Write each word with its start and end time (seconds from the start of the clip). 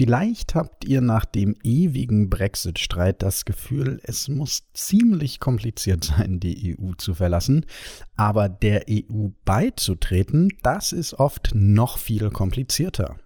Vielleicht 0.00 0.54
habt 0.54 0.86
ihr 0.86 1.02
nach 1.02 1.26
dem 1.26 1.54
ewigen 1.62 2.30
Brexit-Streit 2.30 3.22
das 3.22 3.44
Gefühl, 3.44 4.00
es 4.02 4.28
muss 4.28 4.62
ziemlich 4.72 5.40
kompliziert 5.40 6.04
sein, 6.04 6.40
die 6.40 6.74
EU 6.74 6.92
zu 6.96 7.12
verlassen, 7.12 7.66
aber 8.16 8.48
der 8.48 8.86
EU 8.88 9.28
beizutreten, 9.44 10.48
das 10.62 10.92
ist 10.92 11.12
oft 11.12 11.50
noch 11.52 11.98
viel 11.98 12.30
komplizierter. 12.30 13.16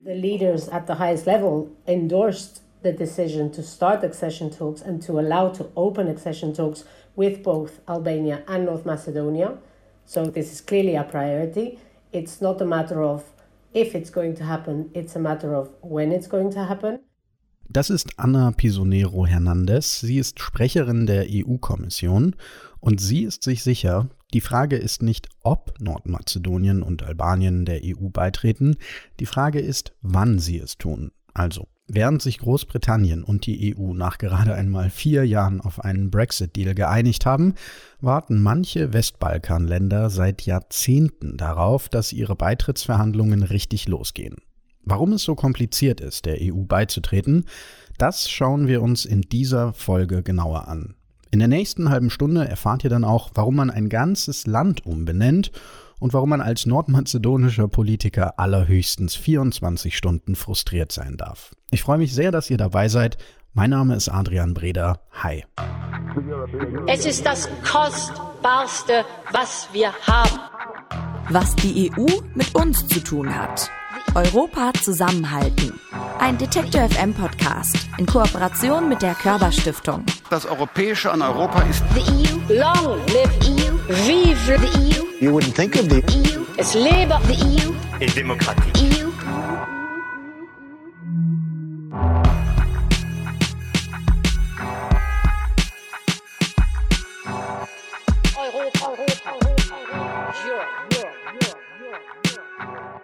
The 0.00 0.12
leaders 0.12 0.68
at 0.68 0.86
the 0.88 0.98
highest 0.98 1.24
level 1.24 1.68
endorsed 1.86 2.60
the 2.82 2.92
decision 2.92 3.50
to 3.52 3.62
start 3.62 4.04
accession 4.04 4.50
talks 4.50 4.82
and 4.82 5.02
to 5.06 5.18
allow 5.18 5.50
to 5.54 5.70
open 5.74 6.08
accession 6.08 6.52
talks 6.52 6.84
with 7.16 7.42
both 7.42 7.80
Albania 7.88 8.40
and 8.46 8.66
North 8.66 8.84
Macedonia. 8.84 9.56
So 10.04 10.26
this 10.26 10.52
is 10.52 10.60
clearly 10.60 10.96
a 10.96 11.04
priority. 11.04 11.78
It's 12.12 12.42
not 12.42 12.60
a 12.60 12.66
matter 12.66 13.02
of 13.02 13.33
if 13.74 13.94
it's 13.94 14.10
going 14.10 14.34
to 14.36 14.44
happen, 14.44 14.90
it's 14.94 15.16
a 15.16 15.18
matter 15.18 15.54
of 15.54 15.70
when 15.82 16.12
it's 16.12 16.28
going 16.28 16.50
to 16.52 16.60
happen. 16.60 17.00
Das 17.68 17.90
ist 17.90 18.18
Anna 18.18 18.52
Pisonero 18.52 19.26
Hernandez. 19.26 20.00
Sie 20.00 20.18
ist 20.18 20.38
Sprecherin 20.38 21.06
der 21.06 21.26
EU-Kommission 21.28 22.36
und 22.80 23.00
sie 23.00 23.24
ist 23.24 23.42
sich 23.42 23.62
sicher, 23.62 24.08
die 24.32 24.40
Frage 24.40 24.76
ist 24.76 25.02
nicht, 25.02 25.28
ob 25.42 25.74
Nordmazedonien 25.80 26.82
und 26.82 27.02
Albanien 27.02 27.64
der 27.64 27.80
EU 27.82 28.08
beitreten, 28.10 28.76
die 29.20 29.26
Frage 29.26 29.60
ist, 29.60 29.92
wann 30.02 30.38
sie 30.38 30.58
es 30.58 30.76
tun. 30.76 31.12
Also, 31.32 31.68
während 31.86 32.22
sich 32.22 32.38
Großbritannien 32.38 33.24
und 33.24 33.46
die 33.46 33.76
EU 33.76 33.92
nach 33.92 34.18
gerade 34.18 34.54
einmal 34.54 34.90
vier 34.90 35.26
Jahren 35.26 35.60
auf 35.60 35.80
einen 35.84 36.10
Brexit-Deal 36.10 36.74
geeinigt 36.74 37.26
haben, 37.26 37.54
warten 38.00 38.42
manche 38.42 38.92
Westbalkanländer 38.92 40.10
seit 40.10 40.42
Jahrzehnten 40.42 41.36
darauf, 41.36 41.88
dass 41.88 42.12
ihre 42.12 42.36
Beitrittsverhandlungen 42.36 43.42
richtig 43.42 43.88
losgehen. 43.88 44.36
Warum 44.82 45.12
es 45.12 45.22
so 45.22 45.34
kompliziert 45.34 46.00
ist, 46.00 46.26
der 46.26 46.38
EU 46.40 46.64
beizutreten, 46.64 47.46
das 47.96 48.30
schauen 48.30 48.68
wir 48.68 48.82
uns 48.82 49.04
in 49.04 49.22
dieser 49.22 49.72
Folge 49.72 50.22
genauer 50.22 50.68
an. 50.68 50.94
In 51.30 51.38
der 51.38 51.48
nächsten 51.48 51.88
halben 51.88 52.10
Stunde 52.10 52.46
erfahrt 52.46 52.84
ihr 52.84 52.90
dann 52.90 53.04
auch, 53.04 53.30
warum 53.34 53.56
man 53.56 53.70
ein 53.70 53.88
ganzes 53.88 54.46
Land 54.46 54.86
umbenennt 54.86 55.50
und 55.98 56.12
warum 56.12 56.30
man 56.30 56.40
als 56.40 56.66
nordmazedonischer 56.66 57.68
Politiker 57.68 58.38
allerhöchstens 58.38 59.14
24 59.14 59.96
Stunden 59.96 60.34
frustriert 60.34 60.92
sein 60.92 61.16
darf. 61.16 61.52
Ich 61.70 61.82
freue 61.82 61.98
mich 61.98 62.14
sehr, 62.14 62.30
dass 62.30 62.50
ihr 62.50 62.56
dabei 62.56 62.88
seid. 62.88 63.18
Mein 63.52 63.70
Name 63.70 63.94
ist 63.94 64.08
Adrian 64.08 64.52
Breder. 64.52 65.00
Hi. 65.22 65.44
Es 66.86 67.06
ist 67.06 67.24
das 67.24 67.48
Kostbarste, 67.62 69.04
was 69.32 69.68
wir 69.72 69.92
haben. 70.06 70.40
Was 71.30 71.54
die 71.56 71.90
EU 71.90 72.06
mit 72.34 72.54
uns 72.54 72.86
zu 72.86 73.00
tun 73.00 73.34
hat. 73.34 73.70
Europa 74.14 74.72
zusammenhalten. 74.80 75.78
Ein 76.18 76.38
Detektor 76.38 76.88
FM 76.88 77.14
Podcast 77.14 77.88
in 77.98 78.06
Kooperation 78.06 78.88
mit 78.88 79.02
der 79.02 79.14
Körperstiftung. 79.14 80.04
Das 80.30 80.46
Europäische 80.46 81.10
an 81.10 81.22
Europa 81.22 81.62
ist 81.62 81.82
The 81.94 82.00
EU, 82.00 82.54
long 82.54 82.98
live 83.06 83.38
EU, 83.42 83.72
vive 83.88 84.58
the 84.58 85.00
EU. 85.00 85.03
You 85.24 85.32
wouldn't 85.32 85.54
think 85.54 85.74
of 85.76 85.88
the 85.88 86.02
EU, 86.18 86.44
es 86.58 86.74
lebe 86.74 87.18
the 87.26 87.32
EU. 87.32 87.72
in 87.98 88.10
Demokratie. 88.12 88.70
EU. 88.76 89.10
Europa, 98.36 98.90
Europa, 98.90 99.32
Europa, 99.32 99.76
Europa. 99.80 100.14
Europe, 100.44 100.68
Europe, 100.92 101.16
Europe, 101.80 102.00
Europe. 102.26 103.00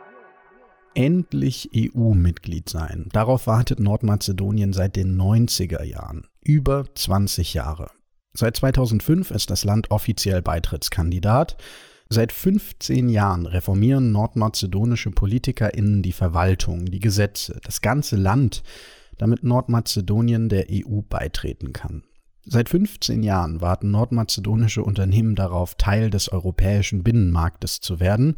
Endlich 0.93 1.71
EU-Mitglied 1.75 2.69
sein. 2.69 3.09
Darauf 3.15 3.47
wartet 3.47 3.81
Nordmazedonien 3.81 4.75
seit 4.75 4.97
den 4.97 5.19
90er 5.19 5.84
Jahren. 5.84 6.27
Über 6.45 6.84
20 6.95 7.55
Jahre. 7.55 7.91
Seit 8.34 8.57
2005 8.59 9.31
ist 9.31 9.49
das 9.49 9.65
Land 9.65 9.91
offiziell 9.91 10.43
Beitrittskandidat. 10.43 11.56
Seit 12.12 12.32
15 12.32 13.09
Jahren 13.09 13.47
reformieren 13.47 14.10
nordmazedonische 14.10 15.12
PolitikerInnen 15.12 16.03
die 16.03 16.10
Verwaltung, 16.10 16.87
die 16.87 16.98
Gesetze, 16.98 17.60
das 17.62 17.82
ganze 17.82 18.16
Land, 18.16 18.65
damit 19.16 19.44
Nordmazedonien 19.44 20.49
der 20.49 20.66
EU 20.72 21.03
beitreten 21.09 21.72
kann. 21.72 22.03
Seit 22.44 22.69
15 22.69 23.22
Jahren 23.22 23.60
warten 23.60 23.93
nordmazedonische 23.93 24.82
Unternehmen 24.82 25.37
darauf, 25.37 25.76
Teil 25.76 26.10
des 26.10 26.32
europäischen 26.32 27.04
Binnenmarktes 27.04 27.81
zu 27.81 28.00
werden 28.00 28.34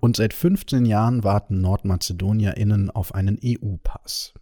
und 0.00 0.16
seit 0.16 0.34
15 0.34 0.84
Jahren 0.84 1.24
warten 1.24 1.62
NordmazedonierInnen 1.62 2.90
auf 2.90 3.14
einen 3.14 3.38
EU-Pass. 3.42 4.34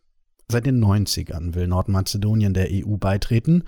Seit 0.53 0.67
den 0.67 0.85
90ern 0.85 1.55
will 1.55 1.67
Nordmazedonien 1.67 2.53
der 2.53 2.69
EU 2.71 2.97
beitreten 2.97 3.63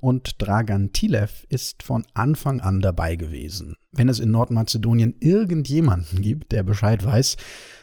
und 0.00 0.40
Dragan 0.40 0.92
Tilev 0.92 1.44
ist 1.48 1.82
von 1.82 2.06
Anfang 2.14 2.60
an 2.60 2.80
dabei 2.80 3.16
gewesen. 3.16 3.76
Wenn 3.92 4.08
es 4.08 4.18
in 4.18 4.30
Nordmazedonien 4.30 5.16
irgendjemanden 5.20 6.22
gibt, 6.22 6.52
der 6.52 6.62
Bescheid 6.62 7.04
weiß, 7.04 7.36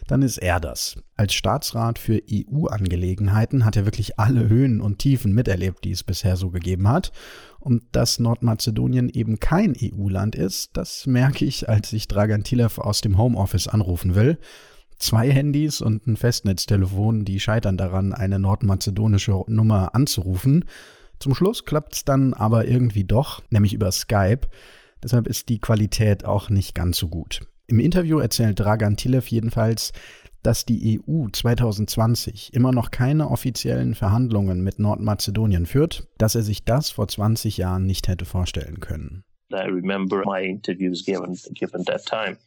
dann 0.08 0.22
ist 0.22 0.38
er 0.38 0.60
das. 0.60 0.96
Als 1.16 1.34
Staatsrat 1.34 2.00
für 2.00 2.22
EU-Angelegenheiten 2.32 3.66
hat 3.66 3.76
er 3.76 3.86
wirklich 3.86 4.18
alle 4.18 4.50
Höhen 4.50 4.82
und 4.82 5.00
Tiefen 5.00 5.34
miterlebt, 5.34 5.84
die 5.84 5.92
es 5.92 6.04
bisher 6.04 6.38
so 6.38 6.50
gegeben 6.50 6.88
hat. 6.88 7.12
Und 7.60 7.84
dass 7.92 8.20
Nordmazedonien 8.20 9.10
eben 9.10 9.40
kein 9.40 9.76
EU-Land 9.80 10.36
ist, 10.36 10.72
das 10.78 11.06
merke 11.06 11.46
ich, 11.46 11.68
als 11.68 11.92
ich 11.94 12.08
Dragan 12.08 12.44
Tilev 12.44 12.80
aus 12.80 13.02
dem 13.02 13.18
Homeoffice 13.18 13.68
anrufen 13.68 14.16
will. 14.16 14.38
Zwei 14.98 15.30
Handys 15.30 15.82
und 15.82 16.08
ein 16.08 16.18
Festnetztelefon, 16.18 17.24
die 17.26 17.40
scheitern 17.40 17.78
daran, 17.78 18.14
eine 18.14 18.40
nordmazedonische 18.40 19.44
Nummer 19.48 19.94
anzurufen. 19.94 20.66
Zum 21.20 21.34
Schluss 21.34 21.66
klappt's 21.66 22.06
dann 22.06 22.34
aber 22.34 22.68
irgendwie 22.68 23.04
doch, 23.04 23.42
nämlich 23.50 23.74
über 23.74 23.92
Skype. 23.92 24.42
Deshalb 25.04 25.28
ist 25.28 25.50
die 25.50 25.60
Qualität 25.60 26.26
auch 26.26 26.50
nicht 26.50 26.76
ganz 26.76 26.98
so 26.98 27.08
gut. 27.08 27.42
Im 27.68 27.80
Interview 27.80 28.20
erzählt 28.20 28.60
Dragan 28.60 28.98
Tilev 28.98 29.28
jedenfalls, 29.28 29.92
dass 30.44 30.66
die 30.66 31.02
EU 31.06 31.28
2020 31.32 32.54
immer 32.54 32.72
noch 32.72 32.92
keine 32.92 33.30
offiziellen 33.30 33.96
Verhandlungen 33.96 34.64
mit 34.64 34.80
Nordmazedonien 34.80 35.66
führt, 35.66 36.08
dass 36.18 36.36
er 36.36 36.44
sich 36.44 36.64
das 36.64 36.92
vor 36.92 37.08
20 37.08 37.58
Jahren 37.58 37.86
nicht 37.86 38.08
hätte 38.08 38.26
vorstellen 38.26 38.80
können. 38.80 39.24
I 39.52 39.68
remember 39.68 40.24
my 40.26 40.44
interviews 40.46 41.04
given 41.06 41.38
given 41.54 41.84
that 41.86 42.06
time 42.06 42.38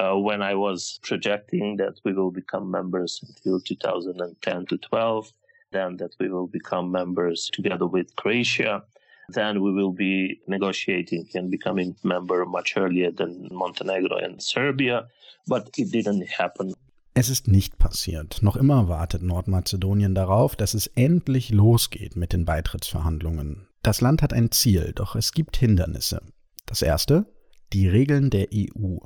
uh, 0.00 0.14
when 0.14 0.40
I 0.40 0.54
was 0.54 0.98
projecting 1.02 1.76
that 1.78 2.00
we 2.04 2.14
will 2.14 2.30
become 2.30 2.70
members 2.70 3.22
until 3.22 3.60
2010 3.60 4.66
to 4.66 4.76
12, 4.76 5.32
then 5.76 5.96
that 5.98 6.12
we 6.18 6.28
will 6.28 6.48
become 6.48 6.90
members 6.90 7.50
together 7.52 7.86
with 7.86 8.14
Croatia. 8.16 8.82
Then 9.28 9.60
we 9.60 9.72
will 9.72 9.92
be 9.92 10.40
negotiating 10.46 11.28
and 11.34 11.50
becoming 11.50 11.96
member 12.04 12.44
much 12.46 12.76
earlier 12.76 13.10
than 13.10 13.48
Montenegro 13.50 14.16
and 14.18 14.40
Serbia, 14.40 15.08
but 15.46 15.70
it 15.76 15.90
didn't 15.92 16.24
happen. 16.38 16.74
Es 17.14 17.30
ist 17.30 17.48
nicht 17.48 17.78
passiert. 17.78 18.42
Noch 18.42 18.56
immer 18.56 18.88
wartet 18.88 19.22
Nordmazedonien 19.22 20.14
darauf, 20.14 20.54
dass 20.54 20.74
es 20.74 20.86
endlich 20.88 21.50
losgeht 21.50 22.14
mit 22.14 22.34
den 22.34 22.44
Beitrittsverhandlungen. 22.44 23.68
Das 23.82 24.02
Land 24.02 24.20
hat 24.20 24.34
ein 24.34 24.50
Ziel, 24.50 24.92
doch 24.94 25.16
es 25.16 25.32
gibt 25.32 25.56
Hindernisse. 25.56 26.20
Das 26.66 26.82
erste, 26.82 27.24
die 27.72 27.88
Regeln 27.88 28.28
der 28.28 28.48
EU. 28.52 28.98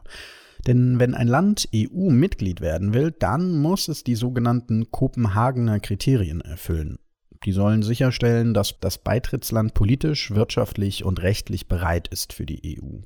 Denn 0.66 0.98
wenn 0.98 1.14
ein 1.14 1.28
Land 1.28 1.68
EU-Mitglied 1.74 2.60
werden 2.60 2.92
will, 2.92 3.12
dann 3.18 3.58
muss 3.58 3.88
es 3.88 4.04
die 4.04 4.14
sogenannten 4.14 4.90
Kopenhagener 4.90 5.80
Kriterien 5.80 6.40
erfüllen. 6.40 6.98
Die 7.44 7.52
sollen 7.52 7.82
sicherstellen, 7.82 8.52
dass 8.52 8.78
das 8.80 8.98
Beitrittsland 8.98 9.72
politisch, 9.72 10.30
wirtschaftlich 10.30 11.04
und 11.04 11.22
rechtlich 11.22 11.68
bereit 11.68 12.08
ist 12.08 12.34
für 12.34 12.44
die 12.44 12.78
EU. 12.78 12.98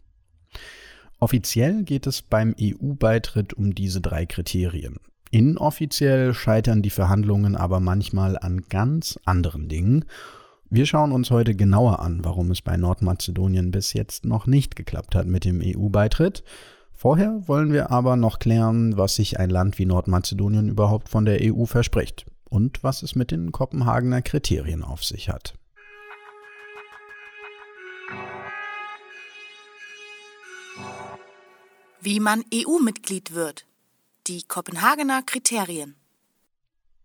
Offiziell 1.21 1.85
geht 1.85 2.07
es 2.07 2.23
beim 2.23 2.55
EU-Beitritt 2.61 3.55
um 3.55 3.75
diese 3.75 4.01
drei 4.01 4.27
Kriterien. 4.27 4.97
Inoffiziell 5.31 6.35
scheitern 6.35 6.83
die 6.83 6.91
Verhandlungen 6.91 7.57
aber 7.57 7.81
manchmal 7.81 8.37
an 8.39 8.63
ganz 8.69 9.19
anderen 9.25 9.69
Dingen. 9.69 10.05
Wir 10.69 10.87
schauen 10.87 11.13
uns 11.13 11.31
heute 11.31 11.55
genauer 11.55 12.01
an, 12.01 12.25
warum 12.25 12.51
es 12.51 12.61
bei 12.61 12.77
Nordmazedonien 12.77 13.71
bis 13.71 13.93
jetzt 13.93 14.25
noch 14.25 14.47
nicht 14.47 14.75
geklappt 14.75 15.15
hat 15.15 15.27
mit 15.27 15.45
dem 15.45 15.61
EU-Beitritt. 15.65 16.43
Vorher 16.95 17.47
wollen 17.49 17.73
wir 17.73 17.91
aber 17.91 18.17
noch 18.17 18.39
klären, 18.39 18.97
was 18.97 19.17
sich 19.17 19.39
ein 19.39 19.51
Land 19.51 19.79
wie 19.79 19.85
Nordmazedonien 19.85 20.69
überhaupt 20.69 21.09
von 21.09 21.25
der 21.25 21.41
EU 21.43 21.65
verspricht 21.67 22.27
und 22.49 22.83
was 22.83 23.03
es 23.03 23.15
mit 23.15 23.31
den 23.31 23.53
Kopenhagener 23.53 24.23
Kriterien 24.23 24.83
auf 24.83 25.05
sich 25.05 25.29
hat. 25.29 25.55
Wie 32.01 32.21
man 32.21 32.43
EU-Mitglied 32.53 33.35
wird. 33.35 33.67
Die 34.27 34.43
Kopenhagener 34.43 35.23
Kriterien. 35.23 35.97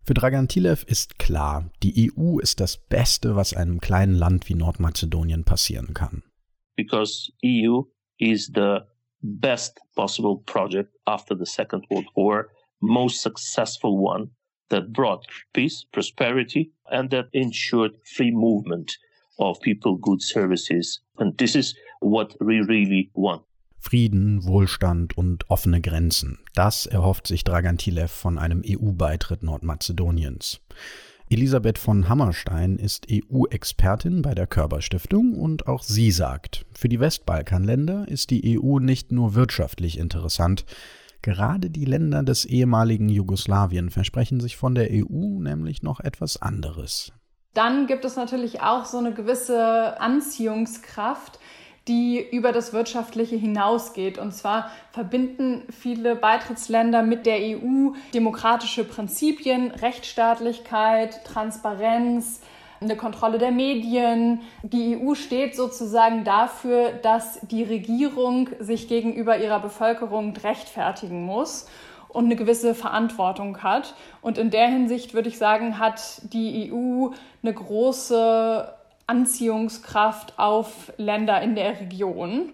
Für 0.04 0.14
Dragan 0.14 0.48
Tilev 0.48 0.84
ist 0.88 1.20
klar, 1.20 1.70
die 1.84 2.12
EU 2.12 2.40
ist 2.40 2.60
das 2.60 2.78
Beste, 2.78 3.36
was 3.36 3.54
einem 3.54 3.80
kleinen 3.80 4.16
Land 4.16 4.50
wie 4.50 4.56
Nordmazedonien 4.56 5.44
passieren 5.44 5.94
kann. 5.94 6.24
because 6.80 7.30
EU 7.44 7.82
is 8.20 8.48
the 8.56 8.80
best 9.24 9.80
possible 9.96 10.38
project 10.46 10.96
after 11.08 11.36
the 11.36 11.46
Second 11.46 11.86
World 11.90 12.08
War, 12.16 12.50
most 12.82 13.22
successful 13.22 13.98
one 13.98 14.30
that 14.70 14.94
brought 14.94 15.26
peace, 15.54 15.86
prosperity, 15.92 16.72
and 16.92 17.10
that 17.10 17.26
ensured 17.34 17.92
free 18.16 18.32
movement 18.32 18.92
of 19.40 19.60
people, 19.62 19.98
goods, 19.98 20.26
services. 20.28 21.02
And 21.18 21.38
this 21.38 21.56
is 21.56 21.76
what 22.00 22.36
we 22.40 22.62
really 22.62 23.10
want. 23.14 23.44
Frieden, 23.80 24.44
Wohlstand 24.44 25.18
und 25.18 25.50
offene 25.50 25.82
Grenzen. 25.82 26.40
Das 26.54 26.86
erhofft 26.86 27.28
sich 27.28 27.46
Dragan 27.46 27.78
Tilev 27.78 28.12
von 28.12 28.38
einem 28.38 28.62
EU-Beitritt 28.66 29.42
Nordmazedoniens. 29.42 30.60
Elisabeth 31.32 31.78
von 31.78 32.10
Hammerstein 32.10 32.78
ist 32.78 33.06
EU-Expertin 33.12 34.24
bei 34.24 34.34
der 34.34 34.48
Körperstiftung 34.48 35.36
und 35.36 35.68
auch 35.68 35.84
sie 35.84 36.10
sagt, 36.10 36.66
für 36.74 36.90
die 36.90 37.00
Westbalkanländer 37.00 38.08
ist 38.08 38.32
die 38.32 38.60
EU 38.60 38.80
nicht 38.80 39.12
nur 39.12 39.36
wirtschaftlich 39.36 40.00
interessant, 40.00 40.66
gerade 41.22 41.70
die 41.70 41.86
Länder 41.86 42.24
des 42.24 42.46
ehemaligen 42.46 43.10
Jugoslawien 43.10 43.92
versprechen 43.92 44.40
sich 44.40 44.58
von 44.58 44.74
der 44.74 44.90
EU 44.90 45.40
nämlich 45.40 45.84
noch 45.84 46.00
etwas 46.00 46.42
anderes. 46.42 47.12
Dann 47.54 47.86
gibt 47.86 48.06
es 48.06 48.16
natürlich 48.16 48.62
auch 48.62 48.86
so 48.86 48.98
eine 48.98 49.14
gewisse 49.14 50.02
Anziehungskraft, 50.02 51.40
die 51.90 52.26
über 52.32 52.54
das 52.54 52.72
Wirtschaftliche 52.72 53.36
hinausgeht. 53.36 54.18
Und 54.18 54.32
zwar 54.32 54.72
verbinden 54.92 55.64
viele 55.70 56.16
Beitrittsländer 56.16 57.02
mit 57.02 57.26
der 57.26 57.40
EU 57.40 57.92
demokratische 58.14 58.86
Prinzipien, 58.86 59.72
Rechtsstaatlichkeit, 59.72 61.26
Transparenz, 61.26 62.42
eine 62.80 62.96
Kontrolle 62.96 63.40
der 63.40 63.52
Medien. 63.52 64.42
Die 64.64 64.98
EU 64.98 65.16
steht 65.16 65.56
sozusagen 65.56 66.24
dafür, 66.24 66.92
dass 66.92 67.40
die 67.42 67.64
Regierung 67.64 68.50
sich 68.60 68.88
gegenüber 68.88 69.38
ihrer 69.38 69.60
Bevölkerung 69.60 70.38
rechtfertigen 70.38 71.26
muss 71.26 71.68
und 72.08 72.26
eine 72.26 72.36
gewisse 72.36 72.76
Verantwortung 72.76 73.64
hat. 73.64 73.96
Und 74.22 74.38
in 74.38 74.52
der 74.52 74.68
Hinsicht 74.68 75.14
würde 75.14 75.30
ich 75.30 75.38
sagen, 75.38 75.80
hat 75.80 76.22
die 76.34 76.72
EU 76.72 77.10
eine 77.42 77.54
große 77.54 78.79
Anziehungskraft 79.10 80.38
auf 80.38 80.94
Länder 80.98 81.42
in 81.42 81.56
der 81.56 81.80
Region. 81.82 82.54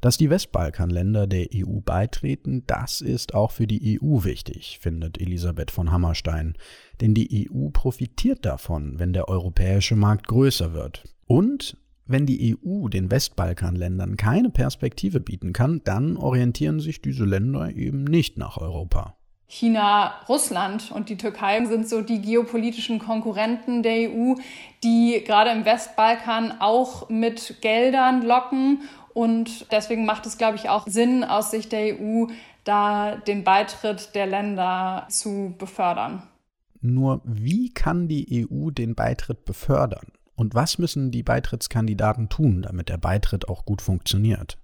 Dass 0.00 0.16
die 0.16 0.30
Westbalkanländer 0.30 1.28
der 1.28 1.48
EU 1.54 1.80
beitreten, 1.84 2.64
das 2.66 3.00
ist 3.00 3.34
auch 3.34 3.52
für 3.52 3.68
die 3.68 4.00
EU 4.00 4.24
wichtig, 4.24 4.78
findet 4.80 5.20
Elisabeth 5.20 5.70
von 5.70 5.92
Hammerstein. 5.92 6.54
Denn 7.00 7.14
die 7.14 7.48
EU 7.48 7.68
profitiert 7.68 8.44
davon, 8.44 8.98
wenn 8.98 9.12
der 9.12 9.28
europäische 9.28 9.94
Markt 9.94 10.26
größer 10.26 10.72
wird. 10.72 11.04
Und 11.26 11.76
wenn 12.04 12.26
die 12.26 12.56
EU 12.56 12.88
den 12.88 13.10
Westbalkanländern 13.12 14.16
keine 14.16 14.50
Perspektive 14.50 15.20
bieten 15.20 15.52
kann, 15.52 15.82
dann 15.84 16.16
orientieren 16.16 16.80
sich 16.80 17.00
diese 17.00 17.24
Länder 17.24 17.70
eben 17.70 18.02
nicht 18.02 18.38
nach 18.38 18.56
Europa. 18.56 19.16
China, 19.54 20.14
Russland 20.30 20.90
und 20.90 21.10
die 21.10 21.18
Türkei 21.18 21.62
sind 21.66 21.86
so 21.86 22.00
die 22.00 22.22
geopolitischen 22.22 22.98
Konkurrenten 22.98 23.82
der 23.82 24.08
EU, 24.08 24.36
die 24.82 25.22
gerade 25.26 25.50
im 25.50 25.66
Westbalkan 25.66 26.54
auch 26.58 27.10
mit 27.10 27.60
Geldern 27.60 28.22
locken. 28.22 28.80
Und 29.12 29.70
deswegen 29.70 30.06
macht 30.06 30.24
es, 30.24 30.38
glaube 30.38 30.56
ich, 30.56 30.70
auch 30.70 30.86
Sinn 30.86 31.22
aus 31.22 31.50
Sicht 31.50 31.70
der 31.72 32.00
EU, 32.00 32.28
da 32.64 33.16
den 33.16 33.44
Beitritt 33.44 34.14
der 34.14 34.26
Länder 34.26 35.06
zu 35.10 35.54
befördern. 35.58 36.22
Nur 36.80 37.20
wie 37.24 37.74
kann 37.74 38.08
die 38.08 38.48
EU 38.50 38.70
den 38.70 38.94
Beitritt 38.94 39.44
befördern? 39.44 40.06
Und 40.34 40.54
was 40.54 40.78
müssen 40.78 41.10
die 41.10 41.22
Beitrittskandidaten 41.22 42.30
tun, 42.30 42.62
damit 42.62 42.88
der 42.88 42.96
Beitritt 42.96 43.50
auch 43.50 43.66
gut 43.66 43.82
funktioniert? 43.82 44.56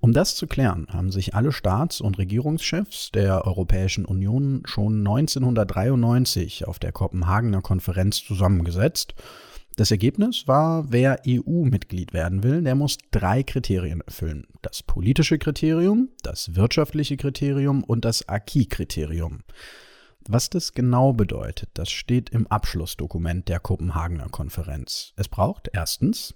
Um 0.00 0.12
das 0.12 0.34
zu 0.34 0.46
klären, 0.46 0.86
haben 0.90 1.10
sich 1.10 1.34
alle 1.34 1.52
Staats- 1.52 2.00
und 2.00 2.18
Regierungschefs 2.18 3.10
der 3.12 3.46
Europäischen 3.46 4.04
Union 4.04 4.62
schon 4.64 4.98
1993 4.98 6.66
auf 6.66 6.78
der 6.78 6.92
Kopenhagener 6.92 7.62
Konferenz 7.62 8.24
zusammengesetzt. 8.24 9.14
Das 9.76 9.90
Ergebnis 9.90 10.46
war, 10.46 10.90
wer 10.92 11.22
EU-Mitglied 11.26 12.12
werden 12.12 12.42
will, 12.42 12.62
der 12.62 12.74
muss 12.74 12.98
drei 13.12 13.42
Kriterien 13.42 14.02
erfüllen. 14.02 14.46
Das 14.62 14.82
politische 14.82 15.38
Kriterium, 15.38 16.10
das 16.22 16.54
wirtschaftliche 16.54 17.16
Kriterium 17.16 17.84
und 17.84 18.04
das 18.04 18.28
Acquis-Kriterium. 18.28 19.40
Was 20.28 20.50
das 20.50 20.72
genau 20.72 21.12
bedeutet, 21.12 21.70
das 21.74 21.90
steht 21.90 22.30
im 22.30 22.46
Abschlussdokument 22.46 23.48
der 23.48 23.58
Kopenhagener 23.58 24.28
Konferenz. 24.28 25.14
Es 25.16 25.28
braucht 25.28 25.70
erstens 25.72 26.34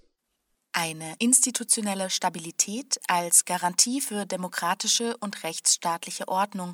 eine 0.75 1.15
institutionelle 1.19 2.11
Stabilität 2.11 3.00
als 3.09 3.44
Garantie 3.44 4.00
für 4.00 4.26
demokratische 4.26 5.17
und 5.19 5.44
rechtsstaatliche 5.44 6.29
Ordnung, 6.29 6.73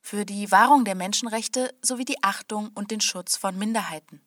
für 0.00 0.24
die 0.24 0.50
Wahrung 0.50 0.84
der 0.84 0.94
Menschenrechte 0.94 1.70
sowie 1.82 2.04
die 2.04 2.22
Achtung 2.22 2.70
und 2.74 2.90
den 2.90 3.00
Schutz 3.00 3.36
von 3.36 3.58
Minderheiten. 3.58 4.20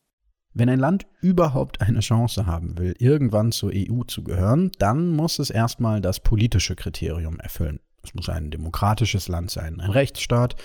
Wenn 0.53 0.69
ein 0.69 0.79
Land 0.79 1.07
überhaupt 1.21 1.81
eine 1.81 2.01
Chance 2.01 2.45
haben 2.45 2.77
will, 2.77 2.95
irgendwann 2.99 3.51
zur 3.51 3.71
EU 3.73 4.03
zu 4.03 4.23
gehören, 4.23 4.71
dann 4.77 5.15
muss 5.15 5.39
es 5.39 5.49
erstmal 5.49 6.01
das 6.01 6.19
politische 6.19 6.75
Kriterium 6.75 7.39
erfüllen. 7.39 7.79
Es 8.03 8.13
muss 8.13 8.29
ein 8.29 8.51
demokratisches 8.51 9.27
Land 9.27 9.51
sein, 9.51 9.79
ein 9.79 9.91
Rechtsstaat, 9.91 10.55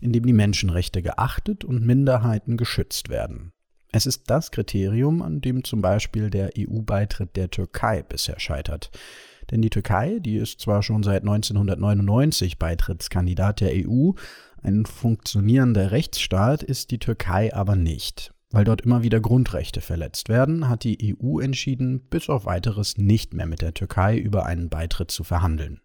in 0.00 0.12
dem 0.12 0.26
die 0.26 0.32
Menschenrechte 0.32 1.02
geachtet 1.02 1.64
und 1.64 1.84
Minderheiten 1.84 2.56
geschützt 2.56 3.08
werden. 3.08 3.53
Es 3.96 4.06
ist 4.06 4.28
das 4.28 4.50
Kriterium, 4.50 5.22
an 5.22 5.40
dem 5.40 5.62
zum 5.62 5.80
Beispiel 5.80 6.28
der 6.28 6.50
EU-Beitritt 6.58 7.36
der 7.36 7.48
Türkei 7.48 8.02
bisher 8.02 8.40
scheitert. 8.40 8.90
Denn 9.52 9.62
die 9.62 9.70
Türkei, 9.70 10.18
die 10.18 10.34
ist 10.34 10.60
zwar 10.60 10.82
schon 10.82 11.04
seit 11.04 11.22
1999 11.22 12.58
Beitrittskandidat 12.58 13.60
der 13.60 13.70
EU, 13.86 14.10
ein 14.60 14.84
funktionierender 14.84 15.92
Rechtsstaat 15.92 16.64
ist 16.64 16.90
die 16.90 16.98
Türkei 16.98 17.54
aber 17.54 17.76
nicht. 17.76 18.34
Weil 18.50 18.64
dort 18.64 18.80
immer 18.80 19.04
wieder 19.04 19.20
Grundrechte 19.20 19.80
verletzt 19.80 20.28
werden, 20.28 20.68
hat 20.68 20.82
die 20.82 21.16
EU 21.16 21.38
entschieden, 21.38 22.00
bis 22.00 22.28
auf 22.28 22.46
weiteres 22.46 22.98
nicht 22.98 23.32
mehr 23.32 23.46
mit 23.46 23.62
der 23.62 23.74
Türkei 23.74 24.18
über 24.18 24.44
einen 24.44 24.70
Beitritt 24.70 25.12
zu 25.12 25.22
verhandeln. 25.22 25.80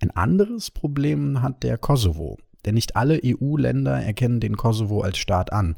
Ein 0.00 0.10
anderes 0.10 0.72
Problem 0.72 1.42
hat 1.42 1.62
der 1.62 1.78
Kosovo, 1.78 2.38
denn 2.64 2.74
nicht 2.74 2.96
alle 2.96 3.20
EU-Länder 3.24 4.02
erkennen 4.02 4.40
den 4.40 4.56
Kosovo 4.56 5.00
als 5.00 5.18
Staat 5.18 5.52
an 5.52 5.76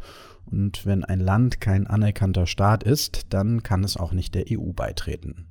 und 0.50 0.84
wenn 0.84 1.04
ein 1.04 1.20
Land 1.20 1.60
kein 1.60 1.86
anerkannter 1.86 2.46
Staat 2.46 2.82
ist, 2.82 3.26
dann 3.30 3.62
kann 3.62 3.84
es 3.84 3.96
auch 3.96 4.12
nicht 4.12 4.34
der 4.34 4.46
EU 4.50 4.72
beitreten. 4.72 5.46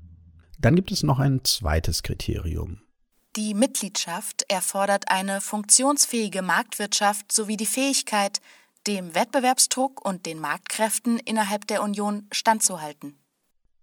Dann 0.59 0.75
gibt 0.75 0.91
es 0.91 1.03
noch 1.03 1.19
ein 1.19 1.43
zweites 1.43 2.03
Kriterium. 2.03 2.81
Die 3.35 3.53
Mitgliedschaft 3.53 4.43
erfordert 4.49 5.05
eine 5.09 5.39
funktionsfähige 5.39 6.41
Marktwirtschaft 6.41 7.31
sowie 7.31 7.57
die 7.57 7.65
Fähigkeit, 7.65 8.41
dem 8.87 9.13
Wettbewerbsdruck 9.13 10.03
und 10.05 10.25
den 10.25 10.39
Marktkräften 10.39 11.19
innerhalb 11.19 11.67
der 11.67 11.83
Union 11.83 12.27
standzuhalten. 12.31 13.17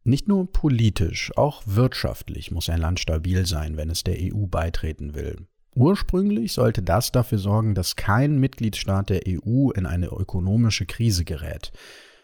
Nicht 0.04 0.28
nur 0.28 0.50
politisch, 0.52 1.32
auch 1.36 1.62
wirtschaftlich 1.64 2.50
muss 2.50 2.68
ein 2.68 2.80
Land 2.80 3.00
stabil 3.00 3.46
sein, 3.46 3.76
wenn 3.76 3.90
es 3.90 4.04
der 4.04 4.16
EU 4.18 4.46
beitreten 4.46 5.14
will. 5.14 5.46
Ursprünglich 5.76 6.54
sollte 6.54 6.82
das 6.82 7.12
dafür 7.12 7.36
sorgen, 7.36 7.74
dass 7.74 7.96
kein 7.96 8.38
Mitgliedstaat 8.38 9.10
der 9.10 9.20
EU 9.28 9.70
in 9.72 9.84
eine 9.84 10.06
ökonomische 10.06 10.86
Krise 10.86 11.26
gerät. 11.26 11.70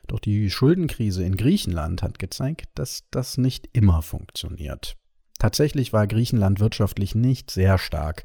Doch 0.07 0.21
die 0.21 0.51
Schuldenkrise 0.51 1.23
in 1.23 1.37
Griechenland 1.37 2.03
hat 2.03 2.19
gezeigt, 2.19 2.71
dass 2.75 3.05
das 3.11 3.37
nicht 3.37 3.69
immer 3.75 4.01
funktioniert. 4.01 4.97
Tatsächlich 5.39 5.93
war 5.93 6.07
Griechenland 6.07 6.61
wirtschaftlich 6.61 7.15
nicht 7.15 7.51
sehr 7.51 7.77
stark, 7.77 8.25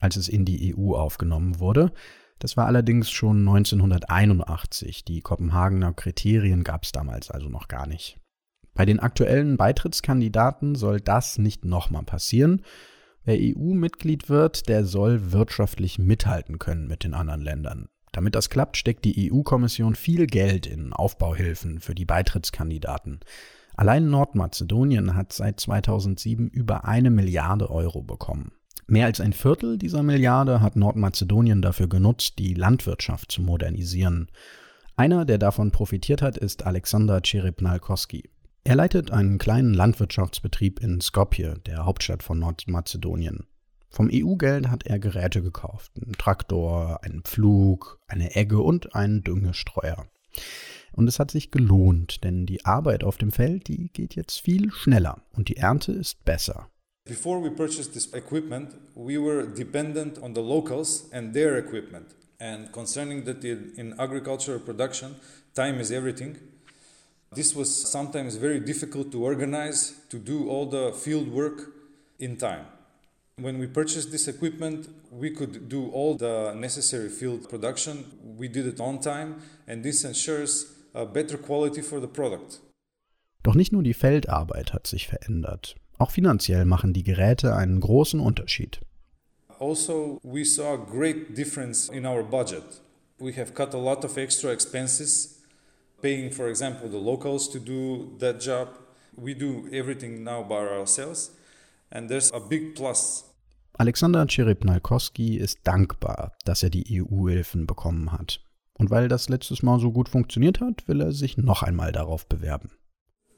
als 0.00 0.16
es 0.16 0.28
in 0.28 0.44
die 0.44 0.74
EU 0.76 0.96
aufgenommen 0.96 1.60
wurde. 1.60 1.92
Das 2.40 2.56
war 2.56 2.66
allerdings 2.66 3.12
schon 3.12 3.46
1981. 3.46 5.04
Die 5.04 5.20
Kopenhagener 5.20 5.92
Kriterien 5.92 6.64
gab 6.64 6.82
es 6.82 6.90
damals 6.90 7.30
also 7.30 7.48
noch 7.48 7.68
gar 7.68 7.86
nicht. 7.86 8.18
Bei 8.74 8.84
den 8.84 8.98
aktuellen 8.98 9.56
Beitrittskandidaten 9.56 10.74
soll 10.74 11.00
das 11.00 11.38
nicht 11.38 11.64
nochmal 11.64 12.02
passieren. 12.02 12.62
Wer 13.24 13.38
EU-Mitglied 13.40 14.28
wird, 14.28 14.68
der 14.68 14.84
soll 14.84 15.32
wirtschaftlich 15.32 15.98
mithalten 15.98 16.58
können 16.58 16.86
mit 16.86 17.04
den 17.04 17.14
anderen 17.14 17.40
Ländern. 17.40 17.88
Damit 18.12 18.34
das 18.34 18.50
klappt, 18.50 18.76
steckt 18.76 19.04
die 19.04 19.32
EU-Kommission 19.32 19.94
viel 19.94 20.26
Geld 20.26 20.66
in 20.66 20.92
Aufbauhilfen 20.92 21.80
für 21.80 21.94
die 21.94 22.04
Beitrittskandidaten. 22.04 23.20
Allein 23.76 24.08
Nordmazedonien 24.08 25.16
hat 25.16 25.32
seit 25.32 25.58
2007 25.58 26.48
über 26.48 26.84
eine 26.84 27.10
Milliarde 27.10 27.70
Euro 27.70 28.02
bekommen. 28.02 28.52
Mehr 28.86 29.06
als 29.06 29.20
ein 29.20 29.32
Viertel 29.32 29.78
dieser 29.78 30.02
Milliarde 30.02 30.60
hat 30.60 30.76
Nordmazedonien 30.76 31.62
dafür 31.62 31.88
genutzt, 31.88 32.38
die 32.38 32.54
Landwirtschaft 32.54 33.32
zu 33.32 33.42
modernisieren. 33.42 34.28
Einer, 34.96 35.24
der 35.24 35.38
davon 35.38 35.72
profitiert 35.72 36.22
hat, 36.22 36.36
ist 36.36 36.66
Alexander 36.66 37.20
Cherepnalkowski. 37.20 38.30
Er 38.66 38.76
leitet 38.76 39.10
einen 39.10 39.36
kleinen 39.36 39.74
Landwirtschaftsbetrieb 39.74 40.80
in 40.80 41.02
Skopje, 41.02 41.60
der 41.66 41.84
Hauptstadt 41.84 42.22
von 42.22 42.38
Nordmazedonien. 42.38 43.46
Vom 43.90 44.08
EU-Geld 44.10 44.70
hat 44.70 44.86
er 44.86 44.98
Geräte 44.98 45.42
gekauft, 45.42 45.92
einen 46.02 46.14
Traktor, 46.14 47.04
einen 47.04 47.20
Pflug, 47.24 48.00
eine 48.08 48.34
Egge 48.34 48.60
und 48.60 48.94
einen 48.94 49.22
Düngestreuer. 49.22 50.06
Und 50.92 51.08
es 51.08 51.18
hat 51.18 51.30
sich 51.30 51.50
gelohnt, 51.50 52.24
denn 52.24 52.46
die 52.46 52.64
Arbeit 52.64 53.04
auf 53.04 53.18
dem 53.18 53.32
Feld, 53.32 53.68
die 53.68 53.90
geht 53.92 54.14
jetzt 54.14 54.40
viel 54.40 54.72
schneller 54.72 55.22
und 55.32 55.50
die 55.50 55.58
Ernte 55.58 55.92
ist 55.92 56.24
besser. 56.24 56.70
Before 57.06 57.44
we 57.44 57.50
purchased 57.50 57.92
this 57.92 58.14
equipment, 58.14 58.78
we 58.94 59.18
were 59.18 59.46
dependent 59.46 60.22
on 60.22 60.34
the 60.34 60.40
locals 60.40 61.12
and 61.12 61.34
their 61.34 61.58
equipment. 61.58 62.16
And 62.40 62.72
concerning 62.72 63.26
that 63.26 63.44
in 63.44 63.92
agricultural 63.98 64.58
production, 64.58 65.16
time 65.54 65.78
is 65.78 65.90
everything. 65.90 66.38
This 67.34 67.54
was 67.54 67.68
sometimes 67.68 68.36
very 68.36 68.60
difficult 68.60 69.10
to 69.12 69.24
organize, 69.24 69.94
to 70.10 70.18
do 70.18 70.48
all 70.48 70.66
the 70.66 70.92
field 70.92 71.28
work 71.32 71.72
in 72.18 72.36
time. 72.36 72.66
When 73.40 73.58
we 73.58 73.66
purchased 73.66 74.12
this 74.12 74.28
equipment, 74.28 74.88
we 75.10 75.30
could 75.30 75.68
do 75.68 75.90
all 75.92 76.16
the 76.16 76.54
necessary 76.54 77.08
field 77.08 77.48
production. 77.48 78.04
We 78.38 78.48
did 78.48 78.66
it 78.66 78.80
on 78.80 79.00
time, 79.00 79.42
and 79.66 79.82
this 79.82 80.04
ensures 80.04 80.72
a 80.94 81.04
better 81.04 81.36
quality 81.36 81.82
for 81.82 82.00
the 82.00 82.06
product. 82.06 82.60
Doch 83.42 83.56
nicht 83.56 83.72
nur 83.72 83.82
die 83.82 83.94
Feldarbeit 83.94 84.72
hat 84.72 84.86
sich 84.86 85.08
verändert. 85.08 85.74
Auch 85.98 86.12
finanziell 86.12 86.64
machen 86.64 86.92
die 86.92 87.02
Geräte 87.02 87.56
einen 87.56 87.80
großen 87.80 88.20
Unterschied. 88.20 88.80
Also, 89.58 90.20
we 90.22 90.44
saw 90.44 90.74
a 90.74 90.76
great 90.76 91.36
difference 91.36 91.88
in 91.88 92.06
our 92.06 92.22
budget. 92.22 92.62
We 93.18 93.32
have 93.36 93.54
cut 93.54 93.74
a 93.74 93.78
lot 93.78 94.04
of 94.04 94.16
extra 94.16 94.52
expenses, 94.52 95.33
paying, 96.02 96.30
for 96.30 96.48
example, 96.48 96.88
the 96.88 96.98
locals 96.98 97.50
to 97.50 97.58
do 97.58 98.16
that 98.18 98.40
job. 98.40 98.68
We 99.16 99.34
do 99.34 99.68
everything 99.72 100.24
now 100.24 100.42
by 100.42 100.66
ourselves. 100.66 101.30
And 101.90 102.08
there's 102.08 102.32
a 102.32 102.40
big 102.40 102.74
plus. 102.74 103.24
Alexander 103.78 104.26
Cherepnalkowski 104.26 105.36
ist 105.36 105.58
dankbar, 105.64 106.32
dass 106.44 106.62
er 106.62 106.70
die 106.70 107.00
EU-Hilfen 107.00 107.66
bekommen 107.66 108.12
hat. 108.12 108.40
Und 108.78 108.90
weil 108.90 109.08
das 109.08 109.28
letztes 109.28 109.62
Mal 109.62 109.80
so 109.80 109.92
gut 109.92 110.08
funktioniert 110.08 110.60
hat, 110.60 110.86
will 110.88 111.00
er 111.00 111.12
sich 111.12 111.36
noch 111.36 111.62
einmal 111.62 111.92
darauf 111.92 112.26
bewerben. 112.26 112.70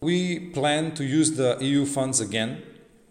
We 0.00 0.40
plan 0.52 0.94
to 0.94 1.02
use 1.02 1.34
the 1.34 1.56
EU 1.60 1.84
funds 1.84 2.20
again. 2.20 2.58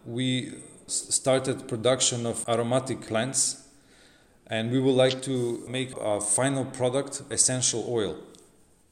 We 0.05 0.53
started 0.87 1.67
production 1.67 2.25
of 2.25 2.47
aromatic 2.47 3.01
plants 3.07 3.65
and 4.47 4.71
we 4.71 4.79
would 4.79 4.95
like 4.95 5.21
to 5.23 5.63
make 5.67 5.91
a 5.99 6.19
final 6.21 6.65
product 6.65 7.23
essential 7.31 7.83
oil, 7.87 8.15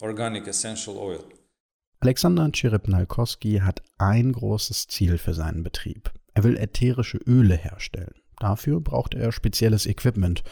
organic 0.03 0.47
essential 0.47 0.97
oil. 0.97 1.23
Alexander 2.01 2.51
Cherepnalkowski 2.51 3.61
hat 3.63 3.81
ein 3.97 4.33
großes 4.33 4.87
Ziel 4.87 5.17
für 5.17 5.33
seinen 5.33 5.63
Betrieb. 5.63 6.11
Er 6.33 6.43
will 6.43 6.57
ätherische 6.57 7.17
Öle 7.25 7.55
herstellen. 7.55 8.13
Dafür 8.39 8.81
braucht 8.81 9.13
er 9.13 9.31
spezielles 9.31 9.85
Equipment. 9.85 10.43